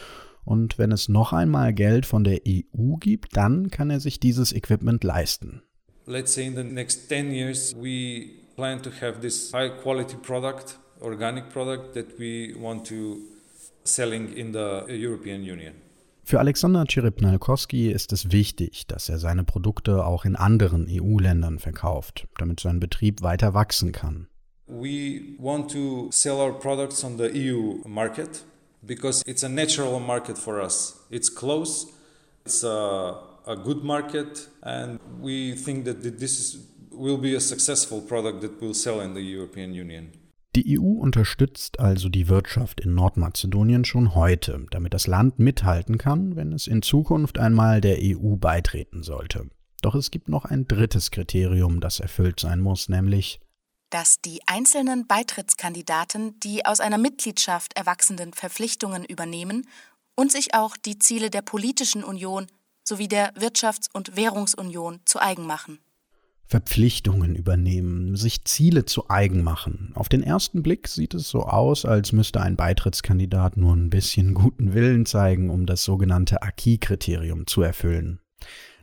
Und 0.44 0.78
wenn 0.78 0.90
es 0.90 1.08
noch 1.08 1.34
einmal 1.34 1.74
Geld 1.74 2.06
von 2.06 2.24
der 2.24 2.40
EU 2.48 2.96
gibt, 2.96 3.36
dann 3.36 3.70
kann 3.70 3.90
er 3.90 4.00
sich 4.00 4.18
dieses 4.18 4.52
Equipment 4.52 5.04
leisten. 5.04 5.62
Let's 6.06 6.34
say 6.34 6.46
in 6.46 6.56
the 6.56 6.64
next 6.64 7.08
10 7.08 7.30
years 7.30 7.74
we 7.76 8.30
plan 8.56 8.82
to 8.82 8.90
have 8.90 9.20
this 9.20 9.52
high 9.52 9.70
quality 9.82 10.16
product, 10.16 10.78
organic 11.00 11.50
product 11.50 11.92
that 11.94 12.18
we 12.18 12.54
want 12.58 12.86
to 12.88 13.18
selling 13.84 14.32
in 14.32 14.52
the 14.52 14.84
European 14.88 15.42
Union. 15.42 15.74
Für 16.24 16.38
Alexander 16.38 16.84
Cherepnalkowski 16.86 17.90
ist 17.90 18.12
es 18.12 18.30
wichtig, 18.30 18.86
dass 18.86 19.08
er 19.08 19.18
seine 19.18 19.44
Produkte 19.44 20.04
auch 20.06 20.24
in 20.24 20.36
anderen 20.36 20.86
EU-Ländern 20.88 21.58
verkauft, 21.58 22.28
damit 22.38 22.60
sein 22.60 22.78
Betrieb 22.78 23.22
weiter 23.22 23.54
wachsen 23.54 23.92
kann. 23.92 24.28
We 24.66 25.36
want 25.38 25.70
to 25.72 26.08
sell 26.10 26.36
our 26.36 26.52
products 26.52 27.04
on 27.04 27.18
the 27.18 27.28
EU 27.34 27.82
market 27.86 28.44
because 28.82 29.22
it's 29.26 29.44
a 29.44 29.48
natural 29.48 29.98
market 30.00 30.38
for 30.38 30.62
us. 30.62 31.04
It's 31.10 31.28
close, 31.28 31.88
it's 32.46 32.64
a, 32.64 33.18
a 33.46 33.56
good 33.56 33.82
market, 33.82 34.48
and 34.62 34.98
we 35.20 35.54
think 35.56 35.84
that 35.84 36.02
this 36.02 36.38
is, 36.38 36.58
will 36.90 37.18
be 37.18 37.34
a 37.34 37.40
successful 37.40 38.00
product 38.00 38.40
that 38.42 38.60
will 38.60 38.74
sell 38.74 39.00
in 39.00 39.14
the 39.14 39.20
European 39.20 39.74
Union. 39.74 40.12
Die 40.54 40.78
EU 40.78 41.00
unterstützt 41.00 41.80
also 41.80 42.10
die 42.10 42.28
Wirtschaft 42.28 42.80
in 42.80 42.94
Nordmazedonien 42.94 43.86
schon 43.86 44.14
heute, 44.14 44.66
damit 44.70 44.92
das 44.92 45.06
Land 45.06 45.38
mithalten 45.38 45.96
kann, 45.96 46.36
wenn 46.36 46.52
es 46.52 46.66
in 46.66 46.82
Zukunft 46.82 47.38
einmal 47.38 47.80
der 47.80 47.98
EU 48.00 48.36
beitreten 48.36 49.02
sollte. 49.02 49.48
Doch 49.80 49.94
es 49.94 50.10
gibt 50.10 50.28
noch 50.28 50.44
ein 50.44 50.68
drittes 50.68 51.10
Kriterium, 51.10 51.80
das 51.80 52.00
erfüllt 52.00 52.38
sein 52.38 52.60
muss, 52.60 52.88
nämlich 52.88 53.40
dass 53.88 54.22
die 54.22 54.40
einzelnen 54.46 55.06
Beitrittskandidaten 55.06 56.40
die 56.40 56.64
aus 56.64 56.80
einer 56.80 56.96
Mitgliedschaft 56.96 57.76
erwachsenen 57.76 58.32
Verpflichtungen 58.32 59.04
übernehmen 59.04 59.68
und 60.14 60.32
sich 60.32 60.54
auch 60.54 60.78
die 60.78 60.98
Ziele 60.98 61.28
der 61.28 61.42
politischen 61.42 62.02
Union 62.02 62.46
sowie 62.84 63.08
der 63.08 63.34
Wirtschafts- 63.34 63.90
und 63.92 64.16
Währungsunion 64.16 65.00
zu 65.04 65.20
eigen 65.20 65.46
machen. 65.46 65.78
Verpflichtungen 66.46 67.34
übernehmen, 67.34 68.14
sich 68.16 68.44
Ziele 68.44 68.84
zu 68.84 69.08
eigen 69.08 69.42
machen. 69.42 69.92
Auf 69.94 70.08
den 70.08 70.22
ersten 70.22 70.62
Blick 70.62 70.88
sieht 70.88 71.14
es 71.14 71.28
so 71.28 71.44
aus, 71.44 71.84
als 71.84 72.12
müsste 72.12 72.40
ein 72.40 72.56
Beitrittskandidat 72.56 73.56
nur 73.56 73.74
ein 73.74 73.90
bisschen 73.90 74.34
guten 74.34 74.74
Willen 74.74 75.06
zeigen, 75.06 75.50
um 75.50 75.66
das 75.66 75.82
sogenannte 75.84 76.42
Acquis-Kriterium 76.42 77.46
zu 77.46 77.62
erfüllen. 77.62 78.20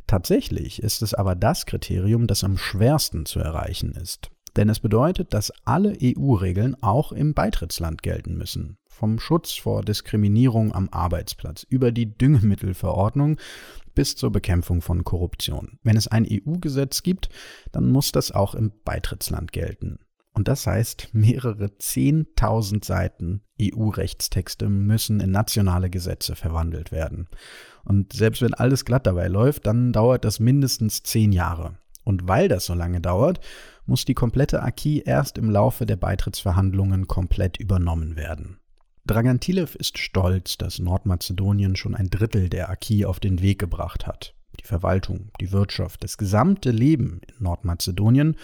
Tatsächlich 0.07 0.81
ist 0.81 1.03
es 1.03 1.13
aber 1.13 1.35
das 1.35 1.67
Kriterium, 1.67 2.25
das 2.25 2.43
am 2.43 2.57
schwersten 2.57 3.27
zu 3.27 3.39
erreichen 3.39 3.91
ist. 3.91 4.31
Denn 4.55 4.67
es 4.69 4.79
bedeutet, 4.79 5.33
dass 5.33 5.53
alle 5.65 5.95
EU-Regeln 6.01 6.75
auch 6.81 7.11
im 7.11 7.33
Beitrittsland 7.35 8.01
gelten 8.01 8.35
müssen. 8.35 8.77
Vom 8.87 9.19
Schutz 9.19 9.53
vor 9.53 9.83
Diskriminierung 9.83 10.73
am 10.73 10.89
Arbeitsplatz 10.89 11.63
über 11.69 11.91
die 11.91 12.17
Düngemittelverordnung 12.17 13.37
bis 13.99 14.15
zur 14.15 14.31
Bekämpfung 14.31 14.81
von 14.81 15.03
Korruption. 15.03 15.77
Wenn 15.83 15.97
es 15.97 16.07
ein 16.07 16.25
EU-Gesetz 16.25 17.03
gibt, 17.03 17.27
dann 17.73 17.91
muss 17.91 18.13
das 18.13 18.31
auch 18.31 18.55
im 18.55 18.71
Beitrittsland 18.85 19.51
gelten. 19.51 19.99
Und 20.31 20.47
das 20.47 20.65
heißt, 20.65 21.09
mehrere 21.11 21.65
10.000 21.65 22.85
Seiten 22.85 23.41
EU-Rechtstexte 23.61 24.69
müssen 24.69 25.19
in 25.19 25.31
nationale 25.31 25.89
Gesetze 25.89 26.37
verwandelt 26.37 26.93
werden. 26.93 27.27
Und 27.83 28.13
selbst 28.13 28.41
wenn 28.41 28.53
alles 28.53 28.85
glatt 28.85 29.05
dabei 29.05 29.27
läuft, 29.27 29.67
dann 29.67 29.91
dauert 29.91 30.23
das 30.23 30.39
mindestens 30.39 31.03
zehn 31.03 31.33
Jahre. 31.33 31.77
Und 32.05 32.25
weil 32.25 32.47
das 32.47 32.67
so 32.67 32.75
lange 32.75 33.01
dauert, 33.01 33.41
muss 33.85 34.05
die 34.05 34.13
komplette 34.13 34.63
Acquis 34.63 35.01
erst 35.03 35.37
im 35.37 35.49
Laufe 35.49 35.85
der 35.85 35.97
Beitrittsverhandlungen 35.97 37.07
komplett 37.07 37.57
übernommen 37.57 38.15
werden. 38.15 38.61
Dragan 39.05 39.39
Tilev 39.39 39.75
ist 39.75 39.97
stolz, 39.97 40.57
dass 40.57 40.79
Nordmazedonien 40.79 41.75
schon 41.75 41.95
ein 41.95 42.09
Drittel 42.09 42.49
der 42.49 42.69
Acquis 42.69 43.05
auf 43.05 43.19
den 43.19 43.41
Weg 43.41 43.59
gebracht 43.59 44.05
hat. 44.05 44.35
Die 44.59 44.65
Verwaltung, 44.65 45.31
die 45.39 45.51
Wirtschaft, 45.51 46.03
das 46.03 46.17
gesamte 46.17 46.71
Leben 46.71 47.21
in 47.27 47.43
Nordmazedonien 47.43 48.35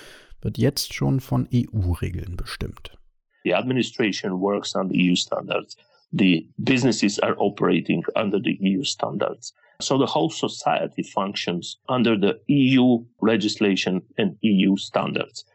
wird 0.41 0.57
jetzt 0.57 0.93
schon 0.93 1.19
von 1.19 1.47
EU-Regeln 1.53 2.37
bestimmt. 2.37 2.97
The 3.43 3.53
administration 3.53 4.39
works 4.39 4.71
the 4.71 5.11
EU 5.11 5.15
standards. 5.15 5.77
The 6.11 6.47
businesses 6.57 7.19
are 7.19 7.35
operating 7.37 8.03
under 8.15 8.39
the 8.39 8.57
EU 8.61 8.83
standards. 8.83 9.53
So 9.81 9.97
the 9.97 10.07
whole 10.07 10.29
society 10.29 11.03
functions 11.03 11.77
under 11.89 12.17
the 12.17 12.39
EU 12.47 13.03
legislation 13.21 14.01
and 14.17 14.37
EU 14.41 14.77
standards. 14.77 15.45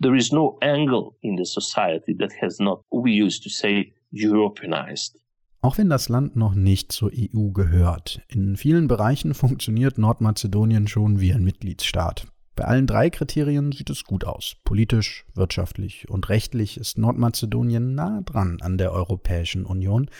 There 0.00 0.16
is 0.16 0.32
no 0.32 0.56
angle 0.62 1.16
in 1.22 1.36
the 1.36 1.44
society 1.44 2.14
that 2.14 2.32
has 2.40 2.58
not, 2.58 2.82
we 2.90 3.12
used 3.12 3.42
to 3.42 3.50
say, 3.50 3.92
Europeanized. 4.14 5.20
Auch 5.60 5.78
wenn 5.78 5.90
das 5.90 6.08
Land 6.08 6.36
noch 6.36 6.54
nicht 6.54 6.92
zur 6.92 7.10
EU 7.12 7.50
gehört, 7.50 8.20
in 8.28 8.56
vielen 8.56 8.88
Bereichen 8.88 9.34
funktioniert 9.34 9.98
Nordmazedonien 9.98 10.86
schon 10.88 11.20
wie 11.20 11.32
ein 11.32 11.44
Mitgliedsstaat. 11.44 12.26
Bei 12.54 12.64
allen 12.64 12.88
drei 12.88 13.08
Kriterien 13.08 13.70
sieht 13.70 13.88
es 13.88 14.04
gut 14.04 14.24
aus. 14.24 14.56
Politisch, 14.64 15.24
wirtschaftlich 15.34 16.08
und 16.08 16.28
rechtlich 16.28 16.76
ist 16.76 16.98
Nordmazedonien 16.98 17.94
nah 17.94 18.20
dran 18.22 18.58
an 18.60 18.78
der 18.78 18.92
Europäischen 18.92 19.64
Union. 19.64 20.10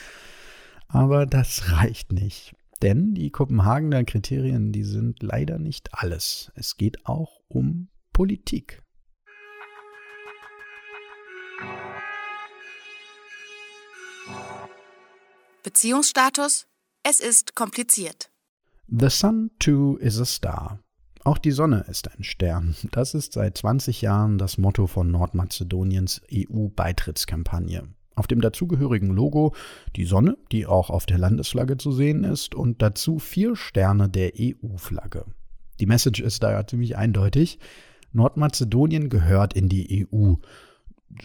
Aber 0.86 1.26
das 1.26 1.72
reicht 1.72 2.12
nicht. 2.12 2.54
Denn 2.80 3.14
die 3.14 3.30
Kopenhagener 3.30 4.04
Kriterien, 4.04 4.70
die 4.70 4.84
sind 4.84 5.22
leider 5.22 5.58
nicht 5.58 5.94
alles. 5.94 6.52
Es 6.54 6.76
geht 6.76 7.06
auch 7.06 7.40
um 7.48 7.88
Politik. 8.12 8.82
Beziehungsstatus? 15.68 16.66
Es 17.02 17.20
ist 17.20 17.54
kompliziert. 17.54 18.30
The 18.86 19.10
Sun 19.10 19.50
too 19.58 19.98
is 19.98 20.18
a 20.18 20.24
star. 20.24 20.78
Auch 21.24 21.36
die 21.36 21.50
Sonne 21.50 21.84
ist 21.90 22.10
ein 22.10 22.24
Stern. 22.24 22.74
Das 22.90 23.12
ist 23.12 23.34
seit 23.34 23.58
20 23.58 24.00
Jahren 24.00 24.38
das 24.38 24.56
Motto 24.56 24.86
von 24.86 25.10
Nordmazedoniens 25.10 26.22
EU-Beitrittskampagne. 26.32 27.86
Auf 28.14 28.26
dem 28.26 28.40
dazugehörigen 28.40 29.10
Logo 29.10 29.54
die 29.94 30.06
Sonne, 30.06 30.38
die 30.52 30.64
auch 30.64 30.88
auf 30.88 31.04
der 31.04 31.18
Landesflagge 31.18 31.76
zu 31.76 31.92
sehen 31.92 32.24
ist, 32.24 32.54
und 32.54 32.80
dazu 32.80 33.18
vier 33.18 33.54
Sterne 33.54 34.08
der 34.08 34.32
EU-Flagge. 34.40 35.26
Die 35.80 35.86
Message 35.86 36.20
ist 36.20 36.42
da 36.42 36.52
ja 36.52 36.66
ziemlich 36.66 36.96
eindeutig. 36.96 37.58
Nordmazedonien 38.14 39.10
gehört 39.10 39.52
in 39.52 39.68
die 39.68 40.08
EU, 40.10 40.36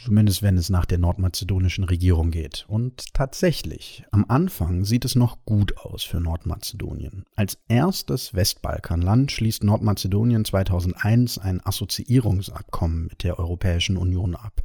zumindest 0.03 0.41
wenn 0.41 0.57
es 0.57 0.69
nach 0.69 0.85
der 0.85 0.97
nordmazedonischen 0.97 1.83
Regierung 1.83 2.31
geht. 2.31 2.65
Und 2.67 3.13
tatsächlich, 3.13 4.03
am 4.11 4.25
Anfang 4.27 4.85
sieht 4.85 5.05
es 5.05 5.15
noch 5.15 5.45
gut 5.45 5.77
aus 5.77 6.03
für 6.03 6.19
Nordmazedonien. 6.19 7.25
Als 7.35 7.57
erstes 7.67 8.33
Westbalkanland 8.33 9.31
schließt 9.31 9.63
Nordmazedonien 9.63 10.45
2001 10.45 11.37
ein 11.37 11.65
Assoziierungsabkommen 11.65 13.07
mit 13.07 13.23
der 13.23 13.39
Europäischen 13.39 13.97
Union 13.97 14.35
ab. 14.35 14.61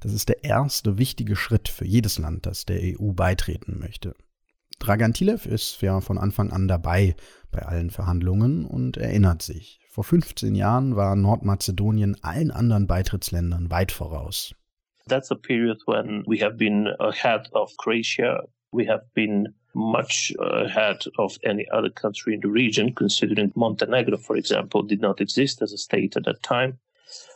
Das 0.00 0.12
ist 0.12 0.28
der 0.28 0.44
erste 0.44 0.98
wichtige 0.98 1.36
Schritt 1.36 1.68
für 1.68 1.84
jedes 1.84 2.18
Land, 2.18 2.46
das 2.46 2.64
der 2.64 2.80
EU 2.82 3.12
beitreten 3.12 3.78
möchte. 3.78 4.14
Dragantilev 4.78 5.44
ist 5.44 5.82
ja 5.82 6.00
von 6.00 6.16
Anfang 6.16 6.50
an 6.50 6.66
dabei 6.66 7.14
bei 7.50 7.60
allen 7.62 7.90
Verhandlungen 7.90 8.64
und 8.64 8.96
erinnert 8.96 9.42
sich. 9.42 9.79
Vor 9.92 10.04
15 10.04 10.54
Jahren 10.54 10.94
war 10.94 11.16
Nordmazedonien 11.16 12.16
allen 12.22 12.52
anderen 12.52 12.86
Beitrittsländern 12.86 13.72
weit 13.72 13.90
voraus. 13.90 14.54
That's 15.08 15.32
a 15.32 15.34
period 15.34 15.80
when 15.88 16.22
we 16.28 16.40
have 16.44 16.54
been 16.56 16.86
ahead 17.00 17.48
of 17.54 17.76
Croatia. 17.76 18.46
We 18.70 18.88
have 18.88 19.02
been 19.14 19.48
much 19.74 20.32
ahead 20.38 21.10
of 21.16 21.36
any 21.42 21.66
other 21.72 21.90
country 21.90 22.34
in 22.34 22.40
the 22.40 22.48
region, 22.48 22.94
considering 22.94 23.50
Montenegro, 23.56 24.16
for 24.16 24.36
example, 24.36 24.86
did 24.86 25.00
not 25.00 25.20
exist 25.20 25.60
as 25.60 25.72
a 25.72 25.76
state 25.76 26.16
at 26.16 26.24
that 26.24 26.40
time. 26.44 26.78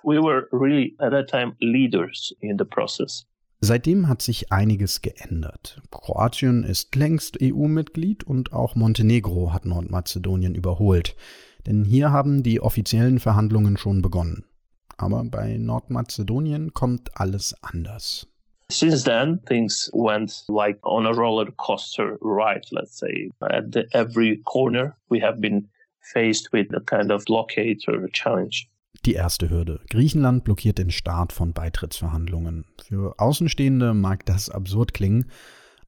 We 0.05 0.21
were 0.21 0.47
really 0.53 0.95
at 1.01 1.11
that 1.11 1.29
time 1.29 1.57
leaders 1.61 2.33
in 2.41 2.57
the 2.57 2.65
process. 2.65 3.27
Seitdem 3.61 4.09
hat 4.09 4.23
sich 4.23 4.53
einiges 4.53 5.01
geändert. 5.03 5.81
Kroatien 5.91 6.63
ist 6.63 6.95
längst 6.95 7.39
EU-Mitglied 7.43 8.23
und 8.23 8.53
auch 8.53 8.77
Montenegro 8.77 9.53
hat 9.53 9.65
Nordmazedonien 9.65 10.55
überholt. 10.55 11.17
Denn 11.67 11.85
hier 11.85 12.11
haben 12.11 12.43
die 12.43 12.61
offiziellen 12.61 13.21
Verhandlungen 13.21 13.77
schon 13.77 14.03
begonnen. 14.03 14.45
Aber 14.97 15.25
bei 15.25 15.57
Nordmazedonien 15.57 16.73
kommt 16.73 17.11
alles 17.19 17.55
anders. 17.63 18.27
Since 18.71 19.05
then, 19.05 19.41
things 19.45 19.91
went 19.93 20.45
like 20.49 20.79
on 20.87 21.07
a 21.07 21.11
roller 21.11 21.51
coaster 21.57 22.17
ride, 22.21 22.67
let's 22.71 22.99
say. 22.99 23.31
At 23.41 23.73
the, 23.73 23.87
every 23.93 24.41
corner, 24.45 24.97
we 25.11 25.21
have 25.21 25.41
been 25.41 25.69
faced 26.01 26.53
with 26.53 26.75
a 26.75 26.81
kind 26.81 27.11
of 27.13 27.25
blockade 27.25 27.79
or 27.89 28.05
a 28.05 28.09
challenge. 28.09 28.69
Die 29.05 29.15
erste 29.15 29.51
Hürde. 29.51 29.81
Griechenland 29.91 30.45
blockiert 30.45 30.79
den 30.79 30.91
Start 30.91 31.33
von 31.33 31.53
Beitrittsverhandlungen. 31.53 32.65
Für 32.83 33.15
Außenstehende 33.19 33.93
mag 33.93 34.25
das 34.25 34.49
absurd 34.49 34.95
klingen, 34.95 35.31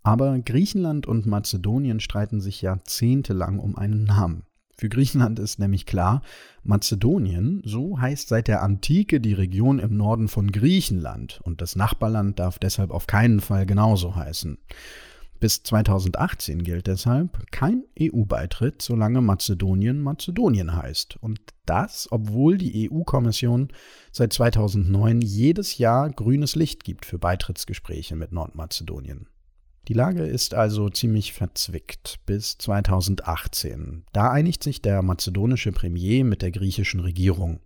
aber 0.03 0.39
Griechenland 0.39 1.07
und 1.07 1.25
Mazedonien 1.25 2.01
streiten 2.01 2.41
sich 2.41 2.61
jahrzehntelang 2.61 3.59
um 3.59 3.77
einen 3.77 4.05
Namen. 4.05 4.45
Für 4.79 4.91
Griechenland 4.91 5.39
ist 5.39 5.59
nämlich 5.59 5.87
klar, 5.87 6.21
Mazedonien, 6.63 7.63
so 7.65 7.99
heißt 7.99 8.29
seit 8.29 8.47
der 8.47 8.63
Antike 8.63 9.21
die 9.21 9.33
Region 9.33 9.79
im 9.79 9.97
Norden 9.97 10.29
von 10.29 10.53
Griechenland 10.53 11.41
und 11.45 11.63
das 11.63 11.77
Nachbarland 11.77 12.39
darf 12.39 12.59
deshalb 12.59 12.91
auf 12.91 13.07
keinen 13.07 13.41
Fall 13.41 13.65
genauso 13.65 14.17
heißen. 14.17 14.59
Bis 15.41 15.63
2018 15.63 16.63
gilt 16.63 16.87
deshalb 16.87 17.51
kein 17.51 17.85
EU-Beitritt, 18.01 18.81
solange 18.81 19.21
Mazedonien 19.21 20.01
Mazedonien 20.01 20.75
heißt. 20.75 21.19
Und 21.21 21.41
das, 21.67 22.09
obwohl 22.11 22.57
die 22.57 22.91
EU-Kommission 22.91 23.69
seit 24.13 24.33
2009 24.33 25.21
jedes 25.21 25.77
Jahr 25.79 26.11
grünes 26.11 26.55
Licht 26.55 26.85
gibt 26.85 27.05
für 27.05 27.19
Beitrittsgespräche 27.19 28.17
mit 28.17 28.33
Nordmazedonien. 28.33 29.27
Die 29.89 29.93
Lage 29.93 30.25
ist 30.25 30.53
also 30.53 30.89
ziemlich 30.89 31.33
verzwickt 31.33 32.19
bis 32.27 32.59
2018. 32.59 34.03
Da 34.13 34.31
einigt 34.31 34.65
sich 34.65 34.83
der 34.83 35.01
mazedonische 35.03 35.71
Premier 35.71 36.25
mit 36.25 36.43
der 36.43 36.51
griechischen 36.51 36.99
Regierung. 36.99 37.61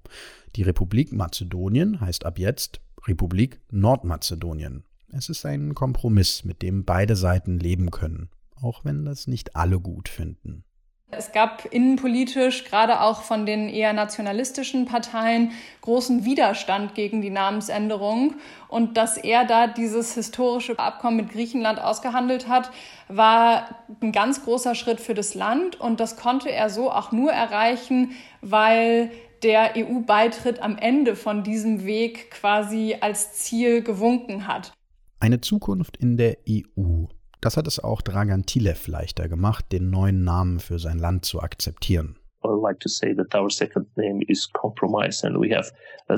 Die 0.55 0.63
Republik 0.63 1.13
Mazedonien 1.13 2.01
heißt 2.01 2.27
ab 2.27 2.39
jetzt 2.39 2.83
Republik 3.07 3.61
Nordmazedonien. 3.71 4.85
Es 5.09 5.31
ist 5.31 5.47
ein 5.47 5.75
Kompromiss, 5.75 6.45
mit 6.45 6.61
dem 6.61 6.85
beide 6.85 7.17
Seiten 7.17 7.59
leben 7.59 7.91
können, 7.91 8.29
auch 8.61 8.85
wenn 8.85 9.07
das 9.07 9.27
nicht 9.27 9.57
alle 9.57 9.81
gut 9.81 10.11
finden. 10.11 10.65
Es 11.13 11.33
gab 11.33 11.65
innenpolitisch, 11.73 12.65
gerade 12.65 13.01
auch 13.01 13.23
von 13.23 13.45
den 13.45 13.69
eher 13.69 13.93
nationalistischen 13.93 14.85
Parteien, 14.85 15.51
großen 15.81 16.25
Widerstand 16.25 16.95
gegen 16.95 17.21
die 17.21 17.31
Namensänderung. 17.31 18.35
Und 18.69 18.97
dass 18.97 19.17
er 19.17 19.45
da 19.45 19.67
dieses 19.67 20.15
historische 20.15 20.79
Abkommen 20.79 21.17
mit 21.17 21.31
Griechenland 21.31 21.81
ausgehandelt 21.81 22.49
hat, 22.49 22.71
war 23.09 23.83
ein 24.01 24.13
ganz 24.13 24.45
großer 24.45 24.77
Schritt 24.77 25.01
für 25.01 25.15
das 25.15 25.35
Land. 25.35 25.81
Und 25.81 25.99
das 25.99 26.17
konnte 26.17 26.53
er 26.53 26.71
so 26.71 26.93
auch 26.93 27.11
nur 27.11 27.33
erreichen, 27.33 28.13
weil 28.41 29.11
der 29.43 29.73
EU-Beitritt 29.77 30.63
am 30.63 30.79
Ende 30.79 31.17
von 31.17 31.43
diesem 31.43 31.85
Weg 31.85 32.31
quasi 32.31 32.97
als 33.01 33.33
Ziel 33.35 33.83
gewunken 33.83 34.47
hat. 34.47 34.73
Eine 35.19 35.41
Zukunft 35.41 35.97
in 35.97 36.17
der 36.17 36.39
EU. 36.49 37.07
Das 37.41 37.57
hat 37.57 37.67
es 37.67 37.83
auch 37.83 38.03
Dragan 38.03 38.45
Tilev 38.45 38.87
leichter 38.87 39.29
gemacht, 39.29 39.73
den 39.73 39.89
neuen 39.89 40.25
Namen 40.25 40.61
für 40.61 40.79
sein 40.79 40.99
Land 40.99 41.25
zu 41.25 41.41
akzeptieren. 41.41 42.17
I 42.43 42.49
would 42.49 42.63
like 42.63 42.81
to 42.81 42.89
say 42.89 43.15
that 43.15 43.35
our 43.35 43.51
second 43.51 43.87
name 43.97 44.23
is 44.29 44.49
compromise, 44.53 45.27
and 45.27 45.39
we 45.39 45.55
have 45.55 45.71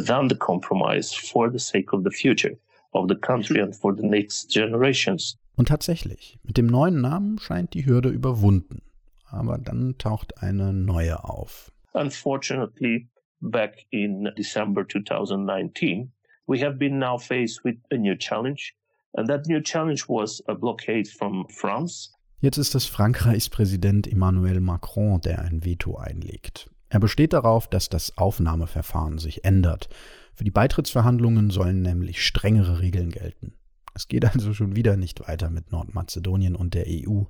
done 0.07 0.29
the 0.29 0.37
compromise 0.37 1.13
for 1.13 1.51
the 1.51 1.59
sake 1.59 1.93
of 1.93 2.03
the 2.05 2.11
future 2.11 2.57
of 2.93 3.09
the 3.09 3.17
country 3.17 3.61
and 3.61 3.75
for 3.75 3.95
the 3.95 4.07
next 4.07 4.51
generations. 4.51 5.37
Und 5.57 5.69
tatsächlich, 5.69 6.39
mit 6.43 6.57
dem 6.57 6.67
neuen 6.67 7.01
Namen 7.01 7.39
scheint 7.39 7.75
die 7.75 7.87
Hürde 7.87 8.09
überwunden. 8.09 8.83
Aber 9.27 9.59
dann 9.59 9.97
taucht 9.99 10.39
eine 10.43 10.73
neue 10.73 11.25
auf. 11.25 11.73
Unfortunately, 11.93 13.09
back 13.41 13.85
in 13.91 14.31
December 14.37 14.87
2019, 14.87 16.13
we 16.47 16.65
have 16.65 16.77
been 16.79 16.99
now 16.99 17.19
faced 17.19 17.65
with 17.65 17.77
a 17.93 17.97
new 17.97 18.17
challenge 18.17 18.75
And 19.15 19.29
that 19.29 19.47
new 19.47 19.61
challenge 19.61 20.05
was 20.09 20.43
a 20.49 20.55
blockade 20.55 21.07
from 21.07 21.47
France. 21.49 22.11
Jetzt 22.41 22.59
ist 22.59 22.75
es 22.75 22.87
Frankreichs 22.87 23.49
Präsident 23.49 24.11
Emmanuel 24.11 24.61
Macron, 24.61 25.21
der 25.21 25.43
ein 25.43 25.65
Veto 25.65 25.97
einlegt. 25.97 26.71
Er 26.89 26.99
besteht 27.01 27.33
darauf, 27.33 27.69
dass 27.69 27.89
das 27.89 28.19
Aufnahmeverfahren 28.19 29.19
sich 29.19 29.45
ändert. 29.45 29.89
Für 30.35 30.45
die 30.45 30.51
Beitrittsverhandlungen 30.51 31.51
sollen 31.51 31.83
nämlich 31.83 32.27
strengere 32.27 32.81
Regeln 32.81 33.11
gelten. 33.11 33.55
Es 33.95 34.09
geht 34.09 34.25
also 34.25 34.55
schon 34.55 34.77
wieder 34.77 34.97
nicht 34.97 35.27
weiter 35.29 35.51
mit 35.51 35.73
Nordmazedonien 35.73 36.57
und 36.57 36.75
der 36.75 36.87
EU. 36.89 37.23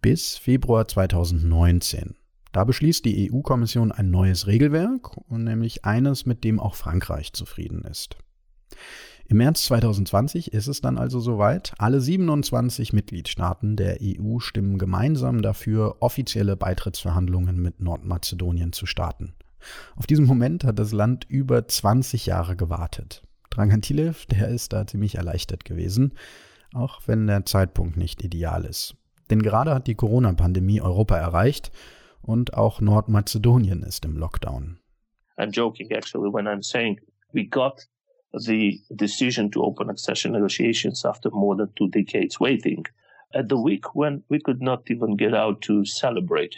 Bis 0.00 0.36
Februar 0.36 0.86
2019. 0.86 2.16
Da 2.52 2.64
beschließt 2.64 3.04
die 3.04 3.30
EU-Kommission 3.32 3.92
ein 3.92 4.10
neues 4.10 4.46
Regelwerk 4.46 5.16
nämlich 5.30 5.84
eines, 5.84 6.26
mit 6.26 6.44
dem 6.44 6.60
auch 6.60 6.74
Frankreich 6.74 7.32
zufrieden 7.32 7.82
ist. 7.82 8.16
Im 9.30 9.36
März 9.36 9.66
2020 9.66 10.54
ist 10.54 10.68
es 10.68 10.80
dann 10.80 10.96
also 10.96 11.20
soweit. 11.20 11.74
Alle 11.76 12.00
27 12.00 12.94
Mitgliedstaaten 12.94 13.76
der 13.76 13.98
EU 14.00 14.38
stimmen 14.38 14.78
gemeinsam 14.78 15.42
dafür, 15.42 15.96
offizielle 16.00 16.56
Beitrittsverhandlungen 16.56 17.60
mit 17.60 17.78
Nordmazedonien 17.78 18.72
zu 18.72 18.86
starten. 18.86 19.34
Auf 19.96 20.06
diesen 20.06 20.24
Moment 20.24 20.64
hat 20.64 20.78
das 20.78 20.92
Land 20.92 21.26
über 21.28 21.68
20 21.68 22.24
Jahre 22.24 22.56
gewartet. 22.56 23.22
Dragan 23.50 23.82
Tilev, 23.82 24.24
der 24.24 24.48
ist 24.48 24.72
da 24.72 24.86
ziemlich 24.86 25.16
erleichtert 25.16 25.66
gewesen, 25.66 26.14
auch 26.72 27.02
wenn 27.04 27.26
der 27.26 27.44
Zeitpunkt 27.44 27.98
nicht 27.98 28.24
ideal 28.24 28.64
ist. 28.64 28.96
Denn 29.28 29.42
gerade 29.42 29.74
hat 29.74 29.88
die 29.88 29.94
Corona-Pandemie 29.94 30.80
Europa 30.80 31.18
erreicht 31.18 31.70
und 32.22 32.54
auch 32.54 32.80
Nordmazedonien 32.80 33.82
ist 33.82 34.06
im 34.06 34.16
Lockdown. 34.16 34.78
I'm 35.36 35.50
joking 35.50 35.90
actually 35.90 36.32
when 36.32 36.46
I'm 36.48 36.62
saying 36.62 36.98
we 37.34 37.46
got 37.46 37.86
the 38.32 38.80
decision 38.94 39.50
to 39.50 39.62
open 39.62 39.90
accession 39.90 40.32
negotiations 40.32 41.04
after 41.04 41.30
more 41.30 41.56
than 41.56 41.70
two 41.76 41.88
decades 41.88 42.38
waiting 42.38 42.84
at 43.34 43.48
the 43.48 43.56
week 43.56 43.94
when 43.94 44.22
we 44.28 44.40
could 44.40 44.60
not 44.60 44.90
even 44.90 45.16
get 45.16 45.34
out 45.34 45.60
to 45.62 45.84
celebrate. 45.84 46.54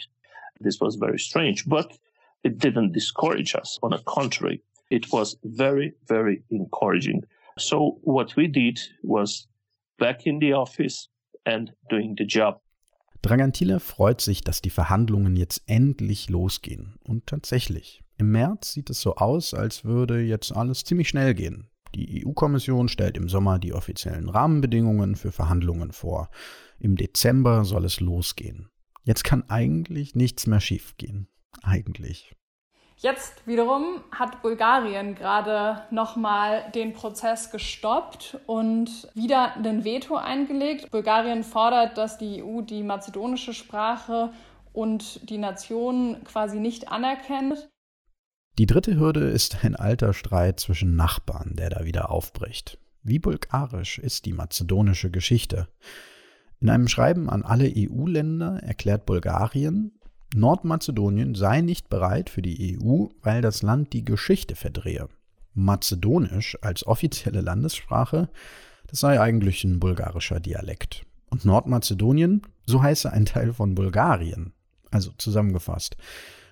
This 0.59 0.79
was 0.79 0.95
very 0.95 1.19
strange, 1.19 1.67
but 1.67 1.97
it 2.43 2.57
didn't 2.59 2.93
discourage 2.93 3.55
us. 3.55 3.79
On 3.83 3.91
the 3.91 3.99
contrary, 4.05 4.61
it 4.89 5.11
was 5.11 5.37
very, 5.43 5.93
very 6.07 6.43
encouraging. 6.49 7.23
So 7.57 7.99
what 8.03 8.35
we 8.35 8.47
did 8.47 8.79
was 9.03 9.47
back 9.99 10.25
in 10.25 10.39
the 10.39 10.53
office 10.53 11.07
and 11.45 11.71
doing 11.89 12.15
the 12.17 12.25
job. 12.25 12.59
Dragantile 13.21 13.79
freut 13.79 14.19
sich, 14.19 14.41
dass 14.41 14.61
die 14.61 14.71
Verhandlungen 14.71 15.35
jetzt 15.35 15.61
endlich 15.67 16.29
losgehen. 16.29 16.95
Und 17.03 17.27
tatsächlich, 17.27 18.01
im 18.21 18.31
März 18.31 18.73
sieht 18.73 18.91
es 18.91 19.01
so 19.01 19.15
aus, 19.15 19.55
als 19.55 19.83
würde 19.83 20.21
jetzt 20.21 20.55
alles 20.55 20.83
ziemlich 20.83 21.09
schnell 21.09 21.33
gehen. 21.33 21.71
Die 21.95 22.23
EU-Kommission 22.23 22.87
stellt 22.87 23.17
im 23.17 23.27
Sommer 23.27 23.57
die 23.57 23.73
offiziellen 23.73 24.29
Rahmenbedingungen 24.29 25.15
für 25.15 25.31
Verhandlungen 25.31 25.91
vor. 25.91 26.29
Im 26.79 26.95
Dezember 26.95 27.65
soll 27.65 27.83
es 27.83 27.99
losgehen. 27.99 28.69
Jetzt 29.03 29.23
kann 29.23 29.49
eigentlich 29.49 30.13
nichts 30.13 30.45
mehr 30.45 30.61
schiefgehen. 30.61 31.29
Eigentlich. 31.63 32.35
Jetzt 32.97 33.47
wiederum 33.47 34.03
hat 34.11 34.43
Bulgarien 34.43 35.15
gerade 35.15 35.81
nochmal 35.89 36.69
den 36.75 36.93
Prozess 36.93 37.49
gestoppt 37.49 38.37
und 38.45 39.09
wieder 39.15 39.55
ein 39.55 39.83
Veto 39.83 40.15
eingelegt. 40.15 40.91
Bulgarien 40.91 41.43
fordert, 41.43 41.97
dass 41.97 42.19
die 42.19 42.43
EU 42.43 42.61
die 42.61 42.83
mazedonische 42.83 43.55
Sprache 43.55 44.31
und 44.73 45.27
die 45.27 45.39
Nation 45.39 46.23
quasi 46.23 46.59
nicht 46.59 46.89
anerkennt. 46.89 47.70
Die 48.57 48.65
dritte 48.65 48.99
Hürde 48.99 49.21
ist 49.21 49.63
ein 49.63 49.75
alter 49.75 50.13
Streit 50.13 50.59
zwischen 50.59 50.95
Nachbarn, 50.95 51.55
der 51.55 51.69
da 51.69 51.85
wieder 51.85 52.11
aufbricht. 52.11 52.77
Wie 53.01 53.17
bulgarisch 53.17 53.97
ist 53.97 54.25
die 54.25 54.33
mazedonische 54.33 55.09
Geschichte? 55.09 55.67
In 56.59 56.69
einem 56.69 56.87
Schreiben 56.87 57.29
an 57.29 57.43
alle 57.43 57.71
EU-Länder 57.75 58.59
erklärt 58.61 59.05
Bulgarien, 59.05 59.93
Nordmazedonien 60.35 61.33
sei 61.33 61.61
nicht 61.61 61.89
bereit 61.89 62.29
für 62.29 62.41
die 62.41 62.77
EU, 62.77 63.07
weil 63.21 63.41
das 63.41 63.63
Land 63.63 63.93
die 63.93 64.05
Geschichte 64.05 64.55
verdrehe. 64.55 65.09
Mazedonisch 65.53 66.57
als 66.61 66.85
offizielle 66.85 67.41
Landessprache, 67.41 68.29
das 68.87 68.99
sei 68.99 69.19
eigentlich 69.19 69.63
ein 69.63 69.79
bulgarischer 69.79 70.39
Dialekt. 70.39 71.05
Und 71.29 71.45
Nordmazedonien, 71.45 72.41
so 72.65 72.81
heiße 72.81 73.11
ein 73.11 73.25
Teil 73.25 73.53
von 73.53 73.75
Bulgarien. 73.75 74.53
Also 74.91 75.11
zusammengefasst. 75.17 75.97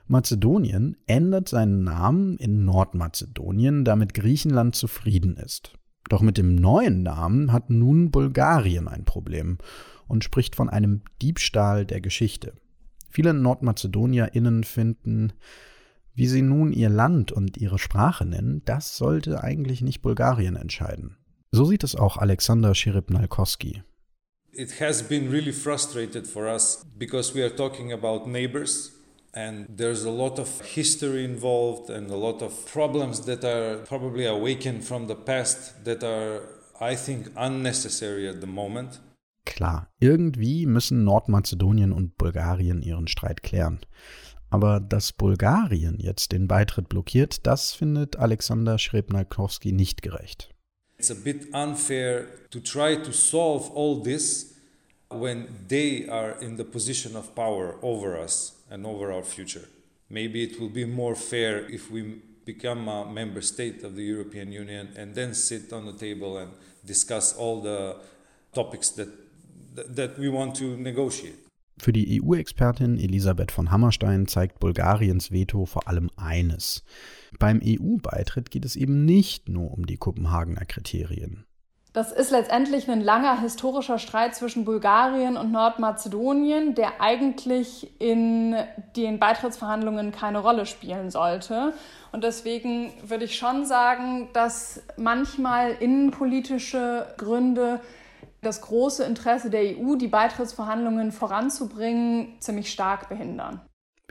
Mazedonien 0.10 0.98
ändert 1.06 1.50
seinen 1.50 1.84
Namen 1.84 2.38
in 2.38 2.66
Nordmazedonien, 2.66 3.86
damit 3.86 4.16
Griechenland 4.16 4.76
zufrieden 4.76 5.38
ist. 5.38 5.74
Doch 6.10 6.24
mit 6.24 6.40
dem 6.40 6.56
neuen 6.56 7.04
Namen 7.04 7.54
hat 7.54 7.70
nun 7.70 8.10
Bulgarien 8.10 8.88
ein 8.88 9.06
Problem 9.06 9.60
und 10.08 10.24
spricht 10.24 10.56
von 10.56 10.68
einem 10.68 11.04
Diebstahl 11.22 11.86
der 11.86 12.02
Geschichte. 12.02 12.54
Viele 13.08 13.36
NordmazedonierInnen 13.36 14.64
finden, 14.64 15.34
wie 16.16 16.28
sie 16.28 16.42
nun 16.42 16.74
ihr 16.74 16.90
Land 16.90 17.32
und 17.32 17.58
ihre 17.58 17.78
Sprache 17.78 18.26
nennen, 18.26 18.64
das 18.66 18.98
sollte 18.98 19.44
eigentlich 19.44 19.82
nicht 19.82 20.02
Bulgarien 20.02 20.56
entscheiden. 20.56 21.18
So 21.52 21.66
sieht 21.66 21.84
es 21.84 21.96
auch 21.96 22.18
Alexander 22.18 22.74
Schirib-Nalkowski. 22.74 23.84
It 24.54 24.82
has 24.82 25.04
been 25.04 25.30
really 25.30 25.54
frustrated 25.54 26.26
for 26.26 26.52
us 26.52 26.84
because 26.98 27.36
we 27.36 27.44
are 27.44 27.56
talking 27.56 27.94
about 27.94 28.28
neighbors 28.28 28.99
and 29.34 29.68
there's 29.70 30.06
a 30.06 30.12
lot 30.12 30.40
of 30.40 30.62
history 30.62 31.24
involved 31.24 31.90
and 31.90 32.10
a 32.10 32.16
lot 32.16 32.42
of 32.42 32.66
problems 32.66 33.22
that 33.22 33.44
are 33.44 33.78
probably 33.86 34.26
awakened 34.26 34.84
from 34.84 35.08
the 35.08 35.16
past 35.16 35.84
that 35.86 36.04
are, 36.04 36.42
I 36.80 36.96
think, 36.96 37.30
unnecessary 37.36 38.28
at 38.28 38.42
the 38.42 38.48
moment. 38.48 39.00
Klar, 39.46 39.90
irgendwie 40.00 40.66
müssen 40.66 41.04
Nordmazedonien 41.04 41.92
und 41.92 42.18
Bulgarien 42.18 42.82
ihren 42.82 43.08
Streit 43.08 43.44
klären. 43.44 43.80
Aber 44.52 44.80
dass 44.80 45.14
Bulgarien 45.14 45.98
jetzt 46.00 46.32
den 46.32 46.48
Beitritt 46.48 46.90
blockiert, 46.90 47.46
das 47.46 47.74
findet 47.74 48.18
Alexander 48.18 48.80
Schrebnakowski 48.80 49.72
nicht 49.72 50.02
gerecht. 50.02 50.50
It's 50.98 51.12
a 51.12 51.16
bit 51.16 51.54
unfair 51.54 52.26
to 52.50 52.60
try 52.60 53.02
to 53.02 53.12
solve 53.12 53.72
all 53.76 54.02
this 54.02 54.56
when 55.10 55.48
they 55.68 56.10
are 56.10 56.36
in 56.42 56.58
the 56.58 56.64
position 56.64 57.16
of 57.16 57.34
power 57.36 57.76
over 57.82 58.20
us 58.20 58.59
and 58.70 58.86
over 58.86 59.12
our 59.12 59.24
future. 59.24 59.68
Maybe 60.10 60.44
it 60.44 60.60
will 60.60 60.70
be 60.70 60.86
more 60.86 61.16
fair 61.16 61.66
if 61.70 61.92
we 61.92 62.22
become 62.46 62.88
a 62.88 63.06
member 63.06 63.42
state 63.42 63.84
of 63.84 63.96
the 63.96 64.04
European 64.04 64.52
Union 64.52 64.90
and 64.98 65.14
then 65.16 65.34
sit 65.34 65.72
on 65.72 65.86
the 65.86 65.94
table 65.94 66.38
and 66.38 66.52
discuss 66.86 67.36
all 67.36 67.62
the 67.62 67.96
topics 68.54 68.90
that 68.92 69.10
that 69.96 70.18
we 70.18 70.30
want 70.30 70.56
to 70.56 70.76
negotiate. 70.78 71.38
Für 71.78 71.94
die 71.94 72.20
EU-Expertin 72.20 73.00
Elisabeth 73.00 73.52
von 73.52 73.72
Hammerstein 73.72 74.28
zeigt 74.28 74.60
Bulgariens 74.60 75.32
Veto 75.32 75.66
vor 75.66 75.88
allem 75.88 76.10
eines. 76.18 76.84
Beim 77.38 77.62
EU-Beitritt 77.64 78.52
geht 78.52 78.66
es 78.66 78.76
eben 78.76 79.06
nicht 79.06 79.48
nur 79.48 79.72
um 79.72 79.86
die 79.86 79.96
Kopenhagener 79.96 80.66
Kriterien. 80.66 81.46
Das 81.92 82.12
ist 82.12 82.30
letztendlich 82.30 82.88
ein 82.88 83.02
langer 83.02 83.42
historischer 83.42 83.98
Streit 83.98 84.36
zwischen 84.36 84.64
Bulgarien 84.64 85.38
und 85.38 85.52
Nordmazedonien, 85.52 86.76
der 86.76 87.02
eigentlich 87.02 87.90
in 88.00 88.56
den 88.96 89.18
Beitrittsverhandlungen 89.18 90.12
keine 90.12 90.38
Rolle 90.40 90.68
spielen 90.68 91.10
sollte. 91.10 91.74
Und 92.12 92.24
deswegen 92.24 92.94
würde 93.04 93.26
ich 93.26 93.38
schon 93.38 93.66
sagen, 93.66 94.30
dass 94.34 94.84
manchmal 94.98 95.72
innenpolitische 95.80 97.08
Gründe 97.18 97.80
das 98.42 98.62
große 98.62 99.04
Interesse 99.04 99.50
der 99.50 99.62
EU, 99.62 99.96
die 99.96 100.08
Beitrittsverhandlungen 100.08 101.12
voranzubringen, 101.12 102.36
ziemlich 102.40 102.72
stark 102.72 103.10
behindern. 103.10 103.62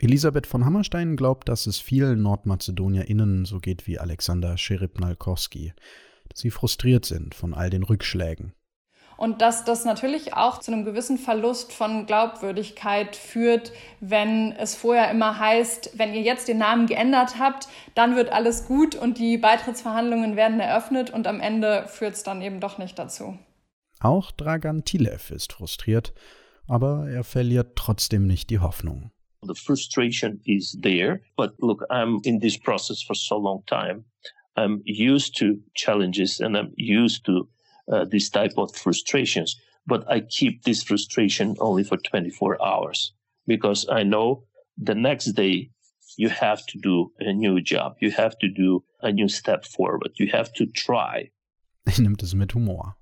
Elisabeth 0.01 0.47
von 0.47 0.65
Hammerstein 0.65 1.15
glaubt, 1.15 1.49
dass 1.49 1.65
es 1.65 1.79
vielen 1.79 2.21
NordmazedonierInnen 2.21 3.45
so 3.45 3.59
geht 3.59 3.87
wie 3.87 3.99
Alexander 3.99 4.57
Scherib-Nalkowski 4.57 5.73
dass 6.29 6.39
sie 6.39 6.51
frustriert 6.51 7.05
sind 7.05 7.35
von 7.35 7.53
all 7.53 7.69
den 7.69 7.83
Rückschlägen. 7.83 8.53
Und 9.19 9.41
dass 9.41 9.65
das 9.65 9.83
natürlich 9.83 10.33
auch 10.33 10.59
zu 10.59 10.71
einem 10.71 10.85
gewissen 10.85 11.17
Verlust 11.17 11.73
von 11.73 12.05
Glaubwürdigkeit 12.05 13.17
führt, 13.17 13.73
wenn 13.99 14.53
es 14.53 14.75
vorher 14.75 15.11
immer 15.11 15.37
heißt, 15.37 15.91
wenn 15.97 16.13
ihr 16.13 16.21
jetzt 16.21 16.47
den 16.47 16.59
Namen 16.59 16.87
geändert 16.87 17.37
habt, 17.37 17.67
dann 17.95 18.15
wird 18.15 18.31
alles 18.31 18.65
gut 18.65 18.95
und 18.95 19.17
die 19.17 19.37
Beitrittsverhandlungen 19.37 20.37
werden 20.37 20.61
eröffnet 20.61 21.09
und 21.09 21.27
am 21.27 21.41
Ende 21.41 21.85
führt 21.89 22.13
es 22.13 22.23
dann 22.23 22.41
eben 22.41 22.61
doch 22.61 22.77
nicht 22.77 22.97
dazu. 22.97 23.37
Auch 23.99 24.31
Dragan 24.31 24.85
Tilev 24.85 25.31
ist 25.31 25.51
frustriert, 25.51 26.13
aber 26.65 27.09
er 27.09 27.25
verliert 27.25 27.75
trotzdem 27.75 28.25
nicht 28.25 28.49
die 28.49 28.59
Hoffnung. 28.59 29.11
The 29.41 29.55
frustration 29.55 30.39
is 30.45 30.77
there, 30.81 31.19
but 31.35 31.53
look, 31.59 31.83
I'm 31.89 32.25
in 32.25 32.39
this 32.39 32.57
process 32.57 33.03
for 33.03 33.15
so 33.15 33.37
long 33.37 33.65
time. 33.65 34.05
I'm 34.59 34.81
used 34.85 35.37
to 35.39 35.59
challenges 35.75 36.39
and 36.39 36.57
I'm 36.57 36.71
used 36.75 37.25
to 37.25 37.47
uh, 37.91 38.05
this 38.05 38.29
type 38.29 38.55
of 38.57 38.75
frustrations. 38.75 39.55
But 39.87 40.03
I 40.15 40.19
keep 40.19 40.63
this 40.63 40.83
frustration 40.83 41.55
only 41.59 41.83
for 41.83 41.97
24 41.97 42.63
hours 42.63 43.13
because 43.47 43.87
I 43.89 44.03
know 44.03 44.43
the 44.77 44.95
next 44.95 45.27
day 45.33 45.71
you 46.17 46.29
have 46.29 46.65
to 46.67 46.77
do 46.77 47.11
a 47.19 47.33
new 47.33 47.61
job. 47.61 47.95
You 48.01 48.11
have 48.11 48.37
to 48.39 48.47
do 48.47 48.83
a 49.01 49.11
new 49.11 49.29
step 49.29 49.65
forward. 49.65 50.11
You 50.15 50.27
have 50.31 50.51
to 50.53 50.65
try. 50.65 51.29
Nimmt 51.97 52.23
es 52.23 52.33
mit 52.33 52.51
Humor. 52.51 52.95